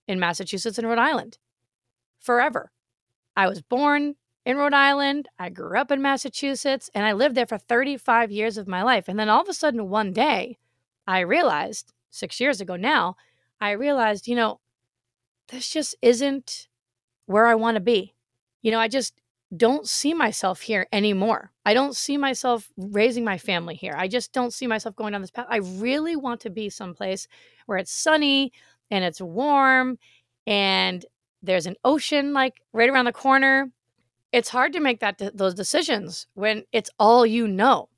in 0.09 0.19
Massachusetts 0.19 0.79
and 0.79 0.88
Rhode 0.88 0.99
Island 0.99 1.38
forever. 2.19 2.73
I 3.37 3.47
was 3.47 3.62
born 3.62 4.17
in 4.45 4.57
Rhode 4.57 4.75
Island, 4.75 5.29
I 5.38 5.50
grew 5.50 5.79
up 5.79 5.91
in 5.91 6.00
Massachusetts, 6.00 6.91
and 6.95 7.05
I 7.05 7.12
lived 7.12 7.35
there 7.35 7.47
for 7.47 7.59
35 7.59 8.33
years 8.33 8.57
of 8.57 8.67
my 8.67 8.83
life. 8.83 9.07
And 9.07 9.19
then 9.19 9.29
all 9.29 9.43
of 9.43 9.49
a 9.49 9.53
sudden, 9.53 9.91
one 9.91 10.12
day, 10.12 10.59
I 11.07 11.21
realized 11.21 11.93
six 12.11 12.41
years 12.41 12.61
ago 12.61 12.75
now, 12.75 13.17
I 13.61 13.73
realized, 13.73 14.27
you 14.27 14.35
know, 14.35 14.61
this 15.49 15.69
just 15.69 15.95
isn't 16.00 16.69
where 17.27 17.47
I 17.47 17.57
want 17.57 17.75
to 17.75 17.81
be. 17.81 18.15
You 18.62 18.71
know, 18.71 18.81
I 18.81 18.88
just 18.88 19.15
don't 19.57 19.88
see 19.88 20.15
myself 20.15 20.61
here 20.61 20.87
anymore. 20.93 21.53
I 21.65 21.75
don't 21.75 21.97
see 21.97 22.17
myself 22.17 22.71
raising 22.77 23.25
my 23.25 23.38
family 23.38 23.75
here. 23.75 23.95
I 23.97 24.09
just 24.09 24.33
don't 24.33 24.53
see 24.53 24.67
myself 24.67 24.97
going 24.97 25.12
down 25.12 25.21
this 25.21 25.31
path. 25.31 25.47
I 25.49 25.59
really 25.59 26.17
want 26.17 26.41
to 26.43 26.50
be 26.50 26.71
someplace 26.71 27.29
where 27.67 27.79
it's 27.79 27.93
sunny 27.93 28.53
and 28.90 29.04
it's 29.04 29.21
warm 29.21 29.99
and 30.47 31.04
there's 31.42 31.66
an 31.66 31.76
ocean 31.85 32.33
like 32.33 32.54
right 32.73 32.90
around 32.90 33.04
the 33.04 33.12
corner. 33.12 33.71
It's 34.33 34.49
hard 34.49 34.73
to 34.75 34.80
make 34.80 35.00
that 35.00 35.21
those 35.35 35.54
decisions 35.54 36.26
when 36.35 36.64
it's 36.73 36.90
all 36.99 37.25
you 37.25 37.47
know. 37.49 37.88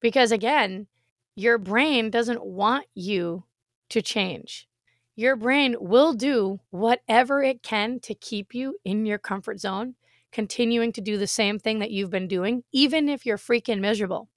Because 0.00 0.32
again, 0.32 0.86
your 1.34 1.58
brain 1.58 2.10
doesn't 2.10 2.44
want 2.44 2.86
you 2.94 3.44
to 3.90 4.02
change. 4.02 4.68
Your 5.14 5.36
brain 5.36 5.76
will 5.80 6.12
do 6.12 6.60
whatever 6.70 7.42
it 7.42 7.62
can 7.62 8.00
to 8.00 8.14
keep 8.14 8.54
you 8.54 8.76
in 8.84 9.06
your 9.06 9.18
comfort 9.18 9.60
zone, 9.60 9.94
continuing 10.32 10.92
to 10.92 11.00
do 11.00 11.16
the 11.16 11.26
same 11.26 11.58
thing 11.58 11.78
that 11.78 11.90
you've 11.90 12.10
been 12.10 12.28
doing, 12.28 12.64
even 12.72 13.08
if 13.08 13.24
you're 13.24 13.38
freaking 13.38 13.80
miserable. 13.80 14.28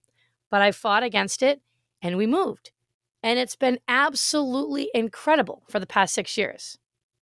But 0.49 0.61
I 0.61 0.71
fought 0.71 1.03
against 1.03 1.43
it 1.43 1.61
and 2.01 2.17
we 2.17 2.25
moved. 2.25 2.71
And 3.21 3.37
it's 3.37 3.55
been 3.55 3.79
absolutely 3.87 4.89
incredible 4.93 5.63
for 5.69 5.79
the 5.79 5.87
past 5.87 6.13
six 6.13 6.37
years. 6.37 6.77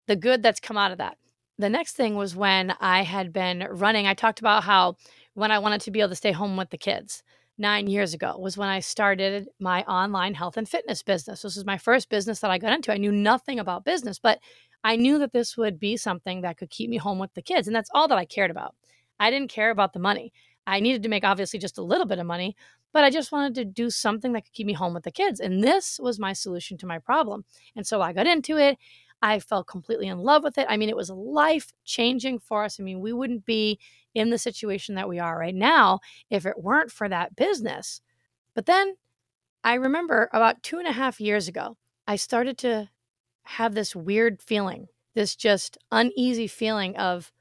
The 0.07 0.17
good 0.17 0.43
that's 0.43 0.61
come 0.61 0.77
out 0.77 0.93
of 0.93 0.99
that. 0.99 1.17
The 1.59 1.71
next 1.71 1.97
thing 1.97 2.17
was 2.17 2.37
when 2.37 2.75
I 2.81 3.03
had 3.03 3.33
been 3.33 3.67
running, 3.71 4.07
I 4.07 4.15
talked 4.15 4.41
about 4.41 4.65
how 4.65 4.97
when 5.35 5.51
I 5.51 5.59
wanted 5.59 5.81
to 5.83 5.91
be 5.91 6.01
able 6.01 6.11
to 6.11 6.17
stay 6.17 6.33
home 6.33 6.57
with 6.57 6.71
the 6.71 6.79
kids 6.79 7.23
nine 7.59 7.87
years 7.87 8.13
ago 8.13 8.37
was 8.39 8.59
when 8.59 8.69
I 8.69 8.81
started 8.81 9.49
my 9.59 9.83
online 9.85 10.35
health 10.35 10.59
and 10.59 10.69
fitness 10.69 11.03
business. 11.03 11.43
This 11.43 11.57
was 11.57 11.65
my 11.65 11.79
first 11.79 12.11
business 12.11 12.41
that 12.41 12.51
I 12.51 12.59
got 12.59 12.75
into. 12.75 12.93
I 12.93 12.99
knew 12.99 13.13
nothing 13.13 13.59
about 13.59 13.85
business, 13.85 14.19
but 14.19 14.41
I 14.85 14.97
knew 14.97 15.19
that 15.19 15.33
this 15.33 15.57
would 15.57 15.81
be 15.81 15.97
something 15.97 16.43
that 16.43 16.59
could 16.59 16.71
keep 16.71 16.91
me 16.91 16.99
home 16.99 17.19
with 17.19 17.33
the 17.35 17.43
kids. 17.43 17.67
And 17.67 17.75
that's 17.75 17.91
all 17.95 18.09
that 18.09 18.19
I 18.19 18.27
cared 18.27 18.51
about. 18.51 18.75
I 19.19 19.31
didn't 19.31 19.51
care 19.51 19.71
about 19.71 19.95
the 19.95 19.99
money. 19.99 20.33
I 20.67 20.81
needed 20.81 21.03
to 21.05 21.09
make 21.09 21.25
obviously 21.25 21.59
just 21.59 21.79
a 21.79 21.83
little 21.83 22.07
bit 22.07 22.19
of 22.19 22.27
money, 22.27 22.57
but 22.93 23.05
I 23.05 23.11
just 23.11 23.33
wanted 23.33 23.55
to 23.57 23.65
do 23.65 23.91
something 23.91 24.33
that 24.33 24.45
could 24.45 24.53
keep 24.53 24.67
me 24.67 24.73
home 24.73 24.95
with 24.95 25.05
the 25.05 25.11
kids. 25.11 25.41
And 25.41 25.63
this 25.63 26.01
was 26.01 26.19
my 26.19 26.33
solution 26.33 26.79
to 26.79 26.87
my 26.87 26.99
problem. 26.99 27.45
And 27.75 27.87
so 27.87 28.01
I 28.01 28.13
got 28.13 28.27
into 28.27 28.57
it. 28.57 28.79
I 29.23 29.39
fell 29.39 29.65
completely 29.65 30.09
in 30.09 30.19
love 30.19 30.43
with 30.45 30.59
it. 30.59 30.67
I 30.69 30.77
mean, 30.77 30.89
it 30.89 30.97
was 30.97 31.11
life 31.11 31.73
changing 31.85 32.39
for 32.39 32.65
us. 32.65 32.79
I 32.79 32.83
mean, 32.83 33.01
we 33.01 33.13
wouldn't 33.13 33.45
be 33.47 33.79
in 34.15 34.31
the 34.31 34.39
situation 34.39 34.95
that 34.95 35.09
we 35.09 35.19
are 35.19 35.39
right 35.39 35.55
now 35.55 36.01
if 36.31 36.47
it 36.47 36.59
weren't 36.59 36.91
for 36.91 37.09
that 37.09 37.37
business. 37.37 38.01
But 38.55 38.67
then 38.67 38.97
I 39.65 39.75
remember 39.75 40.29
about 40.33 40.63
two 40.63 40.79
and 40.79 40.87
a 40.87 40.93
half 40.93 41.21
years 41.21 41.49
ago, 41.49 41.77
I 42.07 42.17
started 42.17 42.57
to 42.59 42.89
have 43.45 43.75
this 43.75 43.97
weird 43.97 44.41
feeling, 44.41 44.89
this 45.15 45.37
just 45.37 45.77
uneasy 45.91 46.47
feeling 46.47 46.97
of, 46.97 47.33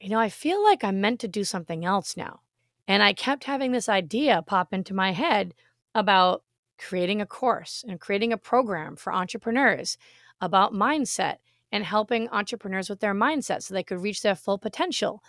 you 0.00 0.08
know, 0.08 0.18
I 0.18 0.28
feel 0.28 0.62
like 0.62 0.82
I'm 0.82 1.00
meant 1.00 1.20
to 1.20 1.28
do 1.28 1.44
something 1.44 1.84
else 1.84 2.16
now. 2.16 2.40
And 2.88 3.02
I 3.02 3.12
kept 3.12 3.44
having 3.44 3.72
this 3.72 3.88
idea 3.88 4.42
pop 4.44 4.72
into 4.72 4.94
my 4.94 5.12
head 5.12 5.54
about 5.94 6.42
creating 6.78 7.20
a 7.20 7.26
course 7.26 7.84
and 7.86 8.00
creating 8.00 8.32
a 8.32 8.38
program 8.38 8.96
for 8.96 9.12
entrepreneurs 9.12 9.98
about 10.40 10.72
mindset 10.72 11.36
and 11.70 11.84
helping 11.84 12.28
entrepreneurs 12.30 12.88
with 12.88 13.00
their 13.00 13.14
mindset 13.14 13.62
so 13.62 13.74
they 13.74 13.82
could 13.82 14.00
reach 14.00 14.22
their 14.22 14.34
full 14.34 14.58
potential. 14.58 15.22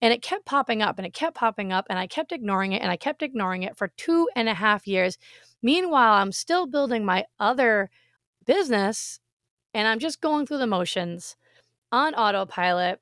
And 0.00 0.12
it 0.12 0.22
kept 0.22 0.46
popping 0.46 0.80
up 0.80 0.98
and 0.98 1.06
it 1.06 1.12
kept 1.12 1.36
popping 1.36 1.72
up, 1.72 1.86
and 1.88 1.98
I 1.98 2.06
kept 2.06 2.32
ignoring 2.32 2.72
it 2.72 2.82
and 2.82 2.90
I 2.90 2.96
kept 2.96 3.22
ignoring 3.22 3.62
it 3.62 3.76
for 3.76 3.88
two 3.96 4.28
and 4.34 4.48
a 4.48 4.54
half 4.54 4.88
years. 4.88 5.18
Meanwhile, 5.62 6.14
I'm 6.14 6.32
still 6.32 6.66
building 6.66 7.04
my 7.04 7.26
other 7.38 7.90
business 8.46 9.20
and 9.74 9.86
I'm 9.86 9.98
just 9.98 10.20
going 10.20 10.46
through 10.46 10.58
the 10.58 10.66
motions 10.66 11.36
on 11.92 12.14
autopilot. 12.14 13.00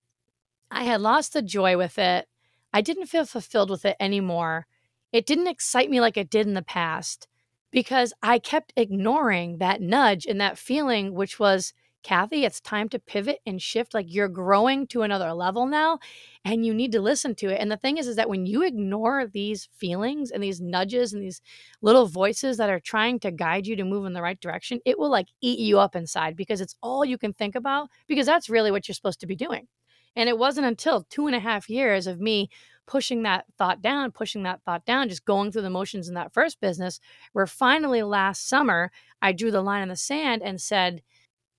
I 0.70 0.84
had 0.84 1.00
lost 1.00 1.32
the 1.32 1.42
joy 1.42 1.76
with 1.76 1.98
it. 1.98 2.26
I 2.72 2.80
didn't 2.80 3.06
feel 3.06 3.24
fulfilled 3.24 3.70
with 3.70 3.84
it 3.84 3.96
anymore. 4.00 4.66
It 5.12 5.26
didn't 5.26 5.48
excite 5.48 5.90
me 5.90 6.00
like 6.00 6.16
it 6.16 6.30
did 6.30 6.46
in 6.46 6.54
the 6.54 6.62
past 6.62 7.26
because 7.70 8.12
I 8.22 8.38
kept 8.38 8.72
ignoring 8.76 9.58
that 9.58 9.80
nudge 9.80 10.26
and 10.26 10.40
that 10.40 10.58
feeling, 10.58 11.14
which 11.14 11.38
was 11.38 11.72
Kathi, 12.02 12.44
it's 12.44 12.60
time 12.60 12.88
to 12.90 12.98
pivot 12.98 13.40
and 13.44 13.60
shift. 13.60 13.92
Like 13.92 14.06
you're 14.08 14.28
growing 14.28 14.86
to 14.88 15.02
another 15.02 15.32
level 15.32 15.66
now 15.66 15.98
and 16.44 16.64
you 16.64 16.72
need 16.72 16.92
to 16.92 17.00
listen 17.00 17.34
to 17.36 17.48
it. 17.48 17.60
And 17.60 17.70
the 17.70 17.76
thing 17.76 17.98
is, 17.98 18.08
is 18.08 18.16
that 18.16 18.28
when 18.28 18.46
you 18.46 18.62
ignore 18.62 19.26
these 19.26 19.68
feelings 19.74 20.30
and 20.30 20.42
these 20.42 20.60
nudges 20.60 21.12
and 21.12 21.22
these 21.22 21.42
little 21.82 22.06
voices 22.06 22.56
that 22.56 22.70
are 22.70 22.80
trying 22.80 23.20
to 23.20 23.30
guide 23.30 23.66
you 23.66 23.76
to 23.76 23.84
move 23.84 24.06
in 24.06 24.14
the 24.14 24.22
right 24.22 24.40
direction, 24.40 24.80
it 24.84 24.98
will 24.98 25.10
like 25.10 25.28
eat 25.42 25.58
you 25.58 25.78
up 25.78 25.94
inside 25.94 26.36
because 26.36 26.60
it's 26.60 26.76
all 26.82 27.04
you 27.04 27.18
can 27.18 27.32
think 27.34 27.54
about 27.54 27.90
because 28.06 28.26
that's 28.26 28.48
really 28.48 28.70
what 28.70 28.88
you're 28.88 28.94
supposed 28.94 29.20
to 29.20 29.26
be 29.26 29.36
doing. 29.36 29.68
And 30.16 30.28
it 30.28 30.38
wasn't 30.38 30.66
until 30.66 31.02
two 31.02 31.26
and 31.26 31.36
a 31.36 31.40
half 31.40 31.68
years 31.70 32.06
of 32.06 32.20
me 32.20 32.50
pushing 32.86 33.22
that 33.22 33.44
thought 33.56 33.80
down, 33.80 34.10
pushing 34.10 34.42
that 34.42 34.60
thought 34.64 34.84
down, 34.84 35.08
just 35.08 35.24
going 35.24 35.52
through 35.52 35.62
the 35.62 35.70
motions 35.70 36.08
in 36.08 36.14
that 36.14 36.34
first 36.34 36.60
business, 36.60 36.98
where 37.32 37.46
finally 37.46 38.02
last 38.02 38.48
summer 38.48 38.90
I 39.22 39.32
drew 39.32 39.50
the 39.50 39.62
line 39.62 39.82
in 39.82 39.88
the 39.88 39.96
sand 39.96 40.42
and 40.42 40.60
said, 40.60 41.02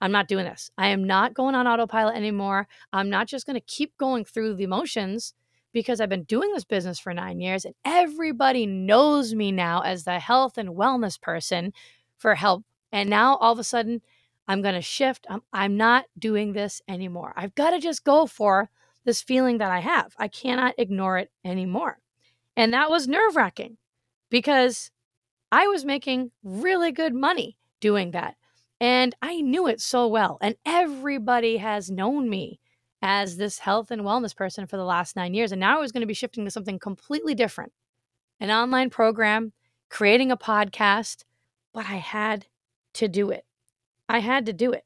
I'm 0.01 0.11
not 0.11 0.27
doing 0.27 0.45
this. 0.45 0.71
I 0.77 0.89
am 0.89 1.05
not 1.05 1.33
going 1.33 1.55
on 1.55 1.67
autopilot 1.67 2.15
anymore. 2.15 2.67
I'm 2.91 3.09
not 3.09 3.27
just 3.27 3.45
going 3.45 3.55
to 3.55 3.65
keep 3.65 3.95
going 3.97 4.25
through 4.25 4.55
the 4.55 4.65
motions 4.65 5.33
because 5.73 6.01
I've 6.01 6.09
been 6.09 6.23
doing 6.23 6.51
this 6.51 6.65
business 6.65 6.99
for 6.99 7.13
nine 7.13 7.39
years 7.39 7.63
and 7.63 7.75
everybody 7.85 8.65
knows 8.65 9.33
me 9.33 9.51
now 9.51 9.81
as 9.81 10.03
the 10.03 10.19
health 10.19 10.57
and 10.57 10.69
wellness 10.71 11.21
person 11.21 11.71
for 12.17 12.35
help. 12.35 12.65
And 12.91 13.09
now 13.09 13.37
all 13.37 13.53
of 13.53 13.59
a 13.59 13.63
sudden, 13.63 14.01
I'm 14.51 14.61
going 14.61 14.75
to 14.75 14.81
shift. 14.81 15.25
I'm, 15.29 15.41
I'm 15.53 15.77
not 15.77 16.05
doing 16.19 16.51
this 16.51 16.81
anymore. 16.85 17.33
I've 17.37 17.55
got 17.55 17.69
to 17.69 17.79
just 17.79 18.03
go 18.03 18.25
for 18.25 18.69
this 19.05 19.21
feeling 19.21 19.59
that 19.59 19.71
I 19.71 19.79
have. 19.79 20.13
I 20.17 20.27
cannot 20.27 20.75
ignore 20.77 21.17
it 21.17 21.31
anymore. 21.45 21.99
And 22.57 22.73
that 22.73 22.89
was 22.89 23.07
nerve 23.07 23.37
wracking 23.37 23.77
because 24.29 24.91
I 25.53 25.67
was 25.67 25.85
making 25.85 26.31
really 26.43 26.91
good 26.91 27.13
money 27.13 27.57
doing 27.79 28.11
that. 28.11 28.35
And 28.81 29.15
I 29.21 29.39
knew 29.39 29.67
it 29.67 29.79
so 29.79 30.05
well. 30.07 30.37
And 30.41 30.55
everybody 30.65 31.55
has 31.57 31.89
known 31.89 32.29
me 32.29 32.59
as 33.01 33.37
this 33.37 33.59
health 33.59 33.89
and 33.89 34.01
wellness 34.01 34.35
person 34.35 34.67
for 34.67 34.75
the 34.75 34.83
last 34.83 35.15
nine 35.15 35.33
years. 35.33 35.53
And 35.53 35.61
now 35.61 35.77
I 35.77 35.81
was 35.81 35.93
going 35.93 36.01
to 36.01 36.07
be 36.07 36.13
shifting 36.13 36.43
to 36.43 36.51
something 36.51 36.77
completely 36.77 37.35
different 37.35 37.71
an 38.41 38.51
online 38.51 38.89
program 38.89 39.53
creating 39.89 40.29
a 40.29 40.35
podcast, 40.35 41.23
but 41.73 41.85
I 41.85 41.95
had 41.95 42.47
to 42.95 43.07
do 43.07 43.29
it. 43.31 43.45
I 44.11 44.19
had 44.19 44.45
to 44.47 44.53
do 44.53 44.73
it. 44.73 44.83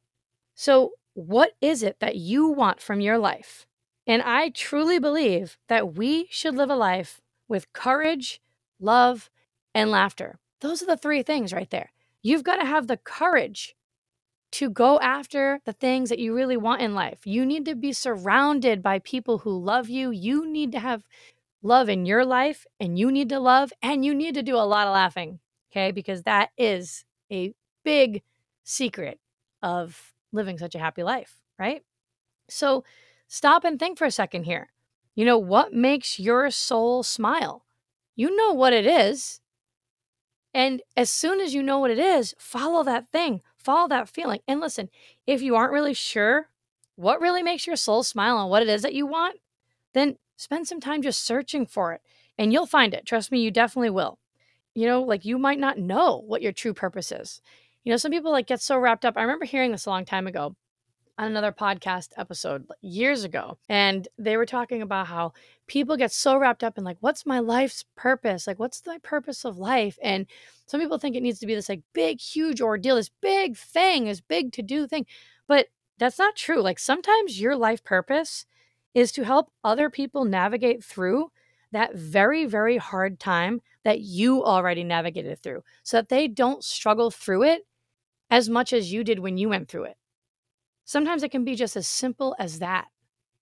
So, 0.54 0.92
what 1.16 1.54
is 1.60 1.82
it 1.82 2.00
that 2.00 2.16
you 2.16 2.48
want 2.48 2.80
from 2.80 3.02
your 3.02 3.18
life? 3.18 3.66
And 4.06 4.22
I 4.22 4.50
truly 4.50 5.00
believe 5.00 5.58
that 5.68 5.96
we 5.96 6.28
should 6.30 6.56
live 6.56 6.70
a 6.70 6.76
life 6.76 7.22
with 7.48 7.74
courage, 7.74 8.40
love, 8.80 9.32
and 9.74 9.90
laughter. 9.90 10.38
Those 10.62 10.84
are 10.84 10.86
the 10.86 10.98
three 10.98 11.24
things 11.24 11.54
right 11.54 11.70
there. 11.72 11.92
You've 12.22 12.44
got 12.44 12.58
to 12.58 12.66
have 12.66 12.86
the 12.86 12.98
courage 12.98 13.76
to 14.52 14.70
go 14.70 15.00
after 15.00 15.60
the 15.66 15.74
things 15.74 16.10
that 16.10 16.20
you 16.20 16.36
really 16.36 16.58
want 16.58 16.84
in 16.84 16.94
life. 16.94 17.26
You 17.26 17.48
need 17.48 17.66
to 17.66 17.76
be 17.76 17.94
surrounded 17.94 18.84
by 18.84 19.00
people 19.00 19.40
who 19.40 19.58
love 19.58 19.90
you. 19.90 20.12
You 20.12 20.48
need 20.48 20.72
to 20.74 20.80
have 20.80 21.04
love 21.64 21.90
in 21.90 22.06
your 22.06 22.24
life, 22.24 22.68
and 22.80 23.00
you 23.00 23.12
need 23.12 23.30
to 23.30 23.40
love, 23.40 23.74
and 23.82 24.06
you 24.06 24.14
need 24.14 24.36
to 24.36 24.44
do 24.44 24.56
a 24.56 24.70
lot 24.70 24.86
of 24.86 24.94
laughing, 24.94 25.40
okay? 25.72 25.92
Because 25.92 26.22
that 26.24 26.52
is 26.58 27.06
a 27.32 27.54
big 27.84 28.22
secret 28.66 29.20
of 29.62 30.14
living 30.34 30.58
such 30.58 30.76
a 30.76 30.80
happy 30.80 31.04
life, 31.04 31.38
right? 31.58 31.84
So 32.50 32.84
stop 33.28 33.64
and 33.64 33.80
think 33.80 33.98
for 33.98 34.06
a 34.06 34.12
second 34.12 34.44
here. 34.44 34.70
You 35.16 35.24
know, 35.24 35.38
what 35.38 35.72
makes 35.74 36.20
your 36.20 36.52
soul 36.52 37.04
smile? 37.04 37.64
You 38.18 38.36
know 38.36 38.52
what 38.52 38.74
it 38.74 38.86
is. 38.86 39.40
And 40.54 40.82
as 40.96 41.10
soon 41.10 41.40
as 41.40 41.54
you 41.54 41.64
know 41.64 41.80
what 41.80 41.92
it 41.92 42.00
is, 42.00 42.34
follow 42.38 42.84
that 42.84 43.12
thing, 43.12 43.42
follow 43.58 43.88
that 43.90 44.10
feeling. 44.10 44.40
And 44.48 44.60
listen, 44.60 44.90
if 45.26 45.42
you 45.42 45.56
aren't 45.56 45.74
really 45.74 45.94
sure 45.94 46.50
what 46.96 47.20
really 47.22 47.44
makes 47.44 47.68
your 47.68 47.76
soul 47.76 48.04
smile 48.04 48.40
and 48.40 48.50
what 48.50 48.62
it 48.62 48.70
is 48.70 48.82
that 48.82 48.94
you 48.94 49.06
want, 49.06 49.40
then 49.94 50.18
spend 50.38 50.68
some 50.68 50.80
time 50.80 51.02
just 51.02 51.24
searching 51.24 51.66
for 51.66 51.94
it 51.94 52.02
and 52.38 52.52
you'll 52.52 52.66
find 52.66 52.94
it. 52.94 53.06
Trust 53.06 53.32
me, 53.32 53.42
you 53.42 53.52
definitely 53.52 53.90
will. 53.90 54.20
You 54.74 54.88
know, 54.88 55.02
like 55.02 55.26
you 55.26 55.38
might 55.38 55.60
not 55.60 55.78
know 55.78 56.22
what 56.26 56.42
your 56.42 56.52
true 56.52 56.74
purpose 56.74 57.12
is. 57.12 57.42
You 57.86 57.92
know, 57.92 57.98
some 57.98 58.12
people 58.12 58.32
like 58.32 58.48
get 58.48 58.62
so 58.62 58.80
wrapped 58.80 59.06
up. 59.06 59.16
I 59.16 59.22
remember 59.22 59.46
hearing 59.46 59.72
this 59.72 59.86
a 59.86 59.92
long 59.92 60.06
time 60.06 60.26
ago 60.26 60.56
on 61.20 61.28
another 61.28 61.52
podcast 61.52 62.10
episode 62.18 62.66
years 62.82 63.24
ago. 63.24 63.60
And 63.70 64.08
they 64.18 64.38
were 64.38 64.48
talking 64.48 64.82
about 64.82 65.06
how 65.06 65.34
people 65.68 65.96
get 65.96 66.12
so 66.12 66.36
wrapped 66.36 66.64
up 66.64 66.80
in 66.80 66.84
like, 66.84 66.98
what's 67.02 67.28
my 67.28 67.38
life's 67.38 67.86
purpose? 67.96 68.48
Like, 68.48 68.58
what's 68.58 68.82
my 68.88 68.98
purpose 69.04 69.46
of 69.46 69.60
life? 69.60 70.00
And 70.02 70.26
some 70.66 70.82
people 70.82 70.98
think 70.98 71.16
it 71.16 71.22
needs 71.22 71.38
to 71.40 71.46
be 71.46 71.54
this 71.54 71.70
like 71.70 71.84
big, 71.94 72.20
huge 72.20 72.60
ordeal, 72.60 72.96
this 72.96 73.12
big 73.22 73.56
thing, 73.56 74.06
this 74.06 74.20
big 74.20 74.52
to 74.54 74.64
do 74.64 74.88
thing. 74.88 75.06
But 75.48 75.68
that's 76.00 76.18
not 76.18 76.36
true. 76.36 76.62
Like, 76.62 76.80
sometimes 76.80 77.40
your 77.40 77.56
life 77.56 77.84
purpose 77.84 78.48
is 78.96 79.12
to 79.12 79.26
help 79.26 79.52
other 79.64 79.92
people 79.92 80.26
navigate 80.26 80.84
through 80.84 81.32
that 81.72 81.96
very, 81.96 82.46
very 82.46 82.78
hard 82.78 83.20
time 83.20 83.62
that 83.84 84.00
you 84.00 84.44
already 84.44 84.84
navigated 84.84 85.38
through 85.38 85.62
so 85.84 85.98
that 85.98 86.10
they 86.10 86.28
don't 86.28 86.64
struggle 86.64 87.12
through 87.12 87.44
it 87.44 87.62
as 88.36 88.50
much 88.50 88.74
as 88.74 88.92
you 88.92 89.02
did 89.02 89.20
when 89.20 89.38
you 89.38 89.48
went 89.48 89.70
through 89.70 89.86
it. 89.86 89.96
Sometimes 90.84 91.24
it 91.24 91.32
can 91.32 91.46
be 91.46 91.56
just 91.56 91.78
as 91.78 91.88
simple 91.88 92.36
as 92.38 92.60
that. 92.60 92.88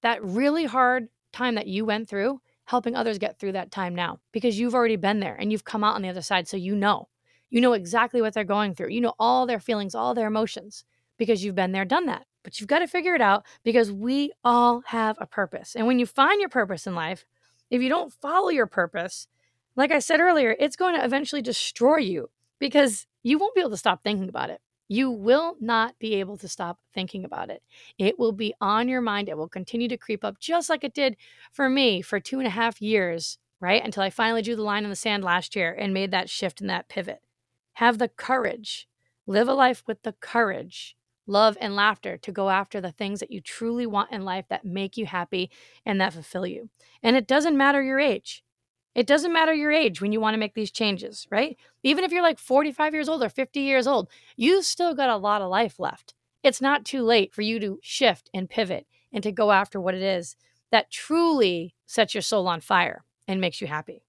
That 0.04 0.24
really 0.24 0.66
hard 0.66 1.08
time 1.32 1.56
that 1.56 1.66
you 1.66 1.84
went 1.84 2.08
through, 2.08 2.42
helping 2.66 2.96
others 2.96 3.18
get 3.18 3.40
through 3.40 3.54
that 3.54 3.72
time 3.72 3.96
now 3.96 4.20
because 4.32 4.60
you've 4.60 4.76
already 4.76 4.98
been 4.98 5.20
there 5.20 5.34
and 5.34 5.52
you've 5.52 5.64
come 5.64 5.84
out 5.84 5.96
on 5.96 6.04
the 6.04 6.10
other 6.10 6.22
side. 6.22 6.48
So 6.48 6.58
you 6.58 6.76
know, 6.76 7.10
you 7.50 7.60
know 7.60 7.74
exactly 7.74 8.22
what 8.22 8.36
they're 8.36 8.44
going 8.44 8.76
through. 8.76 8.90
You 8.90 9.02
know 9.02 9.16
all 9.18 9.48
their 9.48 9.60
feelings, 9.60 9.96
all 9.96 10.14
their 10.14 10.28
emotions 10.28 10.86
because 11.18 11.44
you've 11.44 11.56
been 11.56 11.72
there, 11.72 11.86
done 11.86 12.06
that. 12.06 12.28
But 12.44 12.60
you've 12.60 12.70
got 12.70 12.80
to 12.80 12.88
figure 12.88 13.16
it 13.16 13.22
out 13.22 13.48
because 13.64 13.92
we 13.92 14.32
all 14.44 14.84
have 14.86 15.18
a 15.20 15.26
purpose. 15.26 15.76
And 15.76 15.88
when 15.88 15.98
you 15.98 16.06
find 16.06 16.40
your 16.40 16.50
purpose 16.50 16.86
in 16.86 16.94
life, 16.94 17.26
if 17.72 17.82
you 17.82 17.90
don't 17.90 18.14
follow 18.14 18.50
your 18.50 18.68
purpose, 18.68 19.28
like 19.76 19.92
I 19.92 19.98
said 19.98 20.20
earlier, 20.20 20.56
it's 20.60 20.76
going 20.76 20.96
to 20.96 21.04
eventually 21.04 21.42
destroy 21.42 21.98
you 21.98 22.30
because 22.60 23.08
you 23.24 23.40
won't 23.40 23.56
be 23.56 23.62
able 23.62 23.72
to 23.72 23.78
stop 23.78 24.04
thinking 24.04 24.30
about 24.30 24.52
it. 24.52 24.62
You 24.88 25.10
will 25.12 25.56
not 25.60 25.98
be 26.00 26.16
able 26.16 26.38
to 26.38 26.48
stop 26.48 26.80
thinking 26.94 27.24
about 27.24 27.50
it. 27.50 27.64
It 27.98 28.20
will 28.20 28.32
be 28.32 28.54
on 28.60 28.88
your 28.88 29.02
mind. 29.02 29.30
It 29.30 29.38
will 29.38 29.50
continue 29.50 29.88
to 29.88 29.98
creep 29.98 30.24
up, 30.24 30.40
just 30.40 30.70
like 30.70 30.84
it 30.84 30.94
did 30.94 31.18
for 31.52 31.70
me 31.70 32.02
for 32.02 32.20
two 32.20 32.40
and 32.40 32.48
a 32.48 32.52
half 32.52 32.82
years, 32.82 33.38
right? 33.60 33.84
Until 33.84 34.04
I 34.04 34.10
finally 34.10 34.42
drew 34.42 34.56
the 34.56 34.62
line 34.62 34.84
in 34.84 34.90
the 34.90 34.96
sand 34.96 35.24
last 35.24 35.56
year 35.56 35.74
and 35.74 35.94
made 35.94 36.12
that 36.12 36.30
shift 36.30 36.62
and 36.62 36.70
that 36.70 36.90
pivot. 36.90 37.22
Have 37.74 37.98
the 37.98 38.10
courage, 38.10 38.88
live 39.26 39.48
a 39.48 39.54
life 39.54 39.84
with 39.88 40.04
the 40.04 40.14
courage, 40.14 40.96
love, 41.26 41.58
and 41.62 41.76
laughter 41.76 42.18
to 42.18 42.32
go 42.32 42.50
after 42.50 42.82
the 42.82 42.92
things 42.92 43.20
that 43.20 43.32
you 43.32 43.42
truly 43.42 43.86
want 43.86 44.12
in 44.12 44.24
life 44.26 44.46
that 44.50 44.66
make 44.66 44.98
you 44.98 45.06
happy 45.06 45.50
and 45.86 46.00
that 46.02 46.14
fulfill 46.14 46.46
you. 46.46 46.70
And 47.02 47.16
it 47.16 47.28
doesn't 47.28 47.58
matter 47.58 47.82
your 47.82 48.00
age. 48.00 48.43
It 48.96 49.08
doesn't 49.08 49.34
matter 49.34 49.54
your 49.54 49.72
age 49.72 50.02
when 50.02 50.12
you 50.12 50.20
want 50.20 50.36
to 50.36 50.40
make 50.40 50.54
these 50.54 50.72
changes, 50.72 51.28
right? 51.32 51.58
Even 51.82 52.04
if 52.04 52.12
you're 52.12 52.22
like 52.22 52.38
45 52.38 52.94
years 52.94 53.10
old 53.10 53.24
or 53.24 53.30
50 53.30 53.60
years 53.60 53.88
old, 53.88 54.08
you 54.36 54.62
still 54.62 54.94
got 54.94 55.10
a 55.10 55.18
lot 55.18 55.42
of 55.42 55.50
life 55.50 55.80
left. 55.80 56.14
It's 56.44 56.62
not 56.62 56.86
too 56.86 57.02
late 57.04 57.34
for 57.34 57.42
you 57.42 57.60
to 57.60 57.80
shift 57.82 58.30
and 58.34 58.50
pivot 58.50 58.86
and 59.12 59.24
to 59.24 59.32
go 59.32 59.52
after 59.52 59.80
what 59.80 59.96
it 59.96 60.04
is 60.04 60.36
that 60.72 60.92
truly 60.92 61.74
sets 61.86 62.14
your 62.14 62.22
soul 62.22 62.48
on 62.48 62.60
fire 62.60 63.04
and 63.28 63.42
makes 63.42 63.62
you 63.62 63.68
happy. 63.68 64.04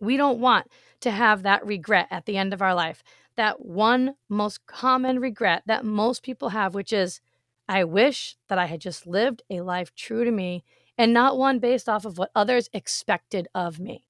We 0.00 0.16
don't 0.16 0.40
want 0.40 0.66
to 1.00 1.10
have 1.10 1.42
that 1.42 1.64
regret 1.64 2.08
at 2.10 2.26
the 2.26 2.36
end 2.36 2.52
of 2.52 2.62
our 2.62 2.74
life. 2.74 3.02
That 3.36 3.64
one 3.64 4.16
most 4.28 4.66
common 4.66 5.20
regret 5.20 5.62
that 5.66 5.84
most 5.84 6.22
people 6.22 6.50
have, 6.50 6.74
which 6.74 6.92
is, 6.92 7.20
I 7.68 7.84
wish 7.84 8.36
that 8.48 8.58
I 8.58 8.66
had 8.66 8.80
just 8.80 9.06
lived 9.06 9.42
a 9.48 9.60
life 9.60 9.94
true 9.94 10.24
to 10.24 10.30
me 10.30 10.64
and 10.98 11.14
not 11.14 11.38
one 11.38 11.58
based 11.58 11.88
off 11.88 12.04
of 12.04 12.18
what 12.18 12.30
others 12.34 12.68
expected 12.72 13.46
of 13.54 13.78
me. 13.78 14.04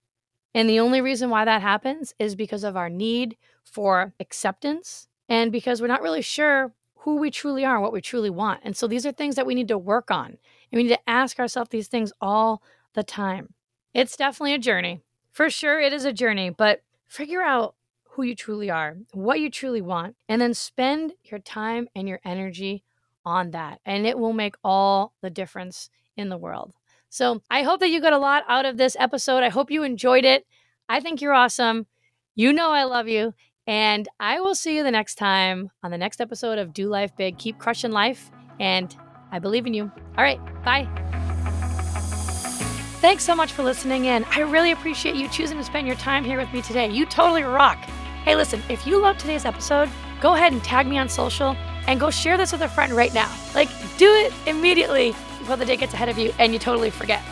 And 0.55 0.69
the 0.69 0.81
only 0.81 1.01
reason 1.01 1.31
why 1.31 1.45
that 1.45 1.63
happens 1.63 2.15
is 2.19 2.35
because 2.35 2.65
of 2.65 2.77
our 2.77 2.89
need 2.91 3.37
for 3.63 4.13
acceptance 4.19 5.09
and 5.29 5.53
because 5.53 5.81
we're 5.81 5.87
not 5.87 6.03
really 6.03 6.23
sure 6.23 6.73
who 6.97 7.17
we 7.17 7.31
truly 7.31 7.65
are 7.65 7.77
and 7.77 7.83
what 7.83 7.93
we 7.93 8.01
truly 8.01 8.31
want. 8.31 8.61
And 8.63 8.77
so 8.77 8.87
these 8.87 9.07
are 9.07 9.13
things 9.13 9.37
that 9.37 9.47
we 9.47 9.55
need 9.55 9.69
to 9.69 9.79
work 9.79 10.11
on. 10.11 10.27
And 10.27 10.39
we 10.73 10.83
need 10.83 10.89
to 10.91 11.11
ask 11.11 11.39
ourselves 11.39 11.71
these 11.71 11.89
things 11.89 12.13
all 12.21 12.63
the 12.95 13.03
time. 13.03 13.55
It's 13.95 14.17
definitely 14.17 14.55
a 14.55 14.59
journey. 14.59 15.01
For 15.31 15.49
sure, 15.49 15.81
it 15.81 15.93
is 15.93 16.05
a 16.05 16.13
journey, 16.13 16.51
but 16.51 16.83
figure 17.07 17.43
out 17.43 17.75
who 18.11 18.25
you 18.25 18.35
truly 18.35 18.69
are, 18.69 18.97
what 19.13 19.41
you 19.41 19.49
truly 19.51 19.81
want, 19.81 20.17
and 20.29 20.43
then 20.43 20.53
spend 20.53 21.13
your 21.25 21.39
time 21.39 21.89
and 21.95 22.09
your 22.09 22.21
energy 22.25 22.83
on 23.25 23.53
that. 23.53 23.81
And 23.87 24.07
it 24.07 24.19
will 24.19 24.33
make 24.33 24.57
all 24.65 25.15
the 25.23 25.31
difference 25.31 25.91
in 26.17 26.29
the 26.29 26.37
world. 26.37 26.73
So 27.11 27.42
I 27.51 27.64
hope 27.64 27.81
that 27.81 27.90
you 27.90 28.01
got 28.01 28.12
a 28.12 28.18
lot 28.18 28.44
out 28.49 28.64
of 28.64 28.77
this 28.77 28.96
episode. 28.99 29.42
I 29.42 29.49
hope 29.49 29.70
you 29.70 29.83
enjoyed 29.83 30.25
it. 30.25 30.46
I 30.88 31.01
think 31.01 31.20
you're 31.20 31.35
awesome. 31.35 31.87
You 32.37 32.53
know 32.53 32.70
I 32.70 32.85
love 32.85 33.09
you. 33.09 33.35
And 33.66 34.09
I 34.18 34.40
will 34.40 34.55
see 34.55 34.77
you 34.77 34.85
the 34.85 34.90
next 34.92 35.16
time 35.16 35.70
on 35.83 35.90
the 35.90 35.99
next 35.99 36.20
episode 36.20 36.59
of 36.59 36.73
Do 36.73 36.88
Life 36.88 37.16
Big. 37.16 37.37
Keep 37.37 37.59
crushing 37.59 37.90
life. 37.90 38.31
And 38.61 38.96
I 39.33 39.40
believe 39.40 39.66
in 39.66 39.75
you. 39.75 39.90
All 40.16 40.25
right. 40.25 40.40
Bye. 40.64 40.88
Thanks 43.01 43.25
so 43.25 43.35
much 43.35 43.53
for 43.53 43.64
listening 43.64 44.05
in. 44.05 44.25
I 44.25 44.40
really 44.40 44.70
appreciate 44.70 45.16
you 45.16 45.29
choosing 45.29 45.59
to 45.59 45.64
spend 45.64 45.88
your 45.88 45.96
time 45.96 46.25
here 46.25 46.38
with 46.38 46.53
me 46.53 46.62
today. 46.62 46.90
You 46.90 47.07
totally 47.07 47.42
rock. 47.42 47.79
Hey, 48.25 48.37
listen, 48.37 48.62
if 48.68 48.87
you 48.87 49.01
love 49.01 49.18
today's 49.18 49.44
episode, 49.44 49.90
go 50.20 50.35
ahead 50.35 50.53
and 50.53 50.62
tag 50.62 50.87
me 50.87 50.99
on 50.99 51.09
social 51.09 51.57
and 51.88 51.99
go 51.99 52.11
share 52.11 52.37
this 52.37 52.53
with 52.53 52.61
a 52.61 52.68
friend 52.68 52.92
right 52.92 53.12
now. 53.14 53.33
Like, 53.55 53.68
do 53.96 54.07
it 54.07 54.33
immediately 54.46 55.14
before 55.40 55.57
the 55.57 55.64
day 55.64 55.76
gets 55.76 55.92
ahead 55.92 56.09
of 56.09 56.16
you 56.16 56.33
and 56.38 56.53
you 56.53 56.61
totally 56.61 56.90
forget. 56.90 57.22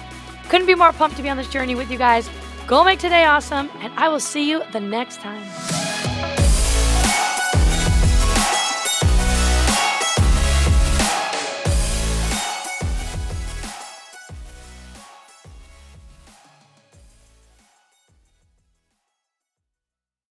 Couldn't 0.49 0.67
be 0.67 0.75
more 0.75 0.93
pumped 0.93 1.17
to 1.19 1.23
be 1.23 1.29
on 1.29 1.37
this 1.37 1.49
journey 1.49 1.77
with 1.77 1.91
you 1.91 1.99
guys. 1.99 2.29
Go 2.67 2.83
make 2.83 2.99
today 2.99 3.25
awesome, 3.25 3.71
and 3.79 3.93
I 3.97 4.09
will 4.09 4.21
see 4.21 4.51
you 4.51 4.63
the 4.73 4.81
next 4.81 5.21
time. 5.21 5.78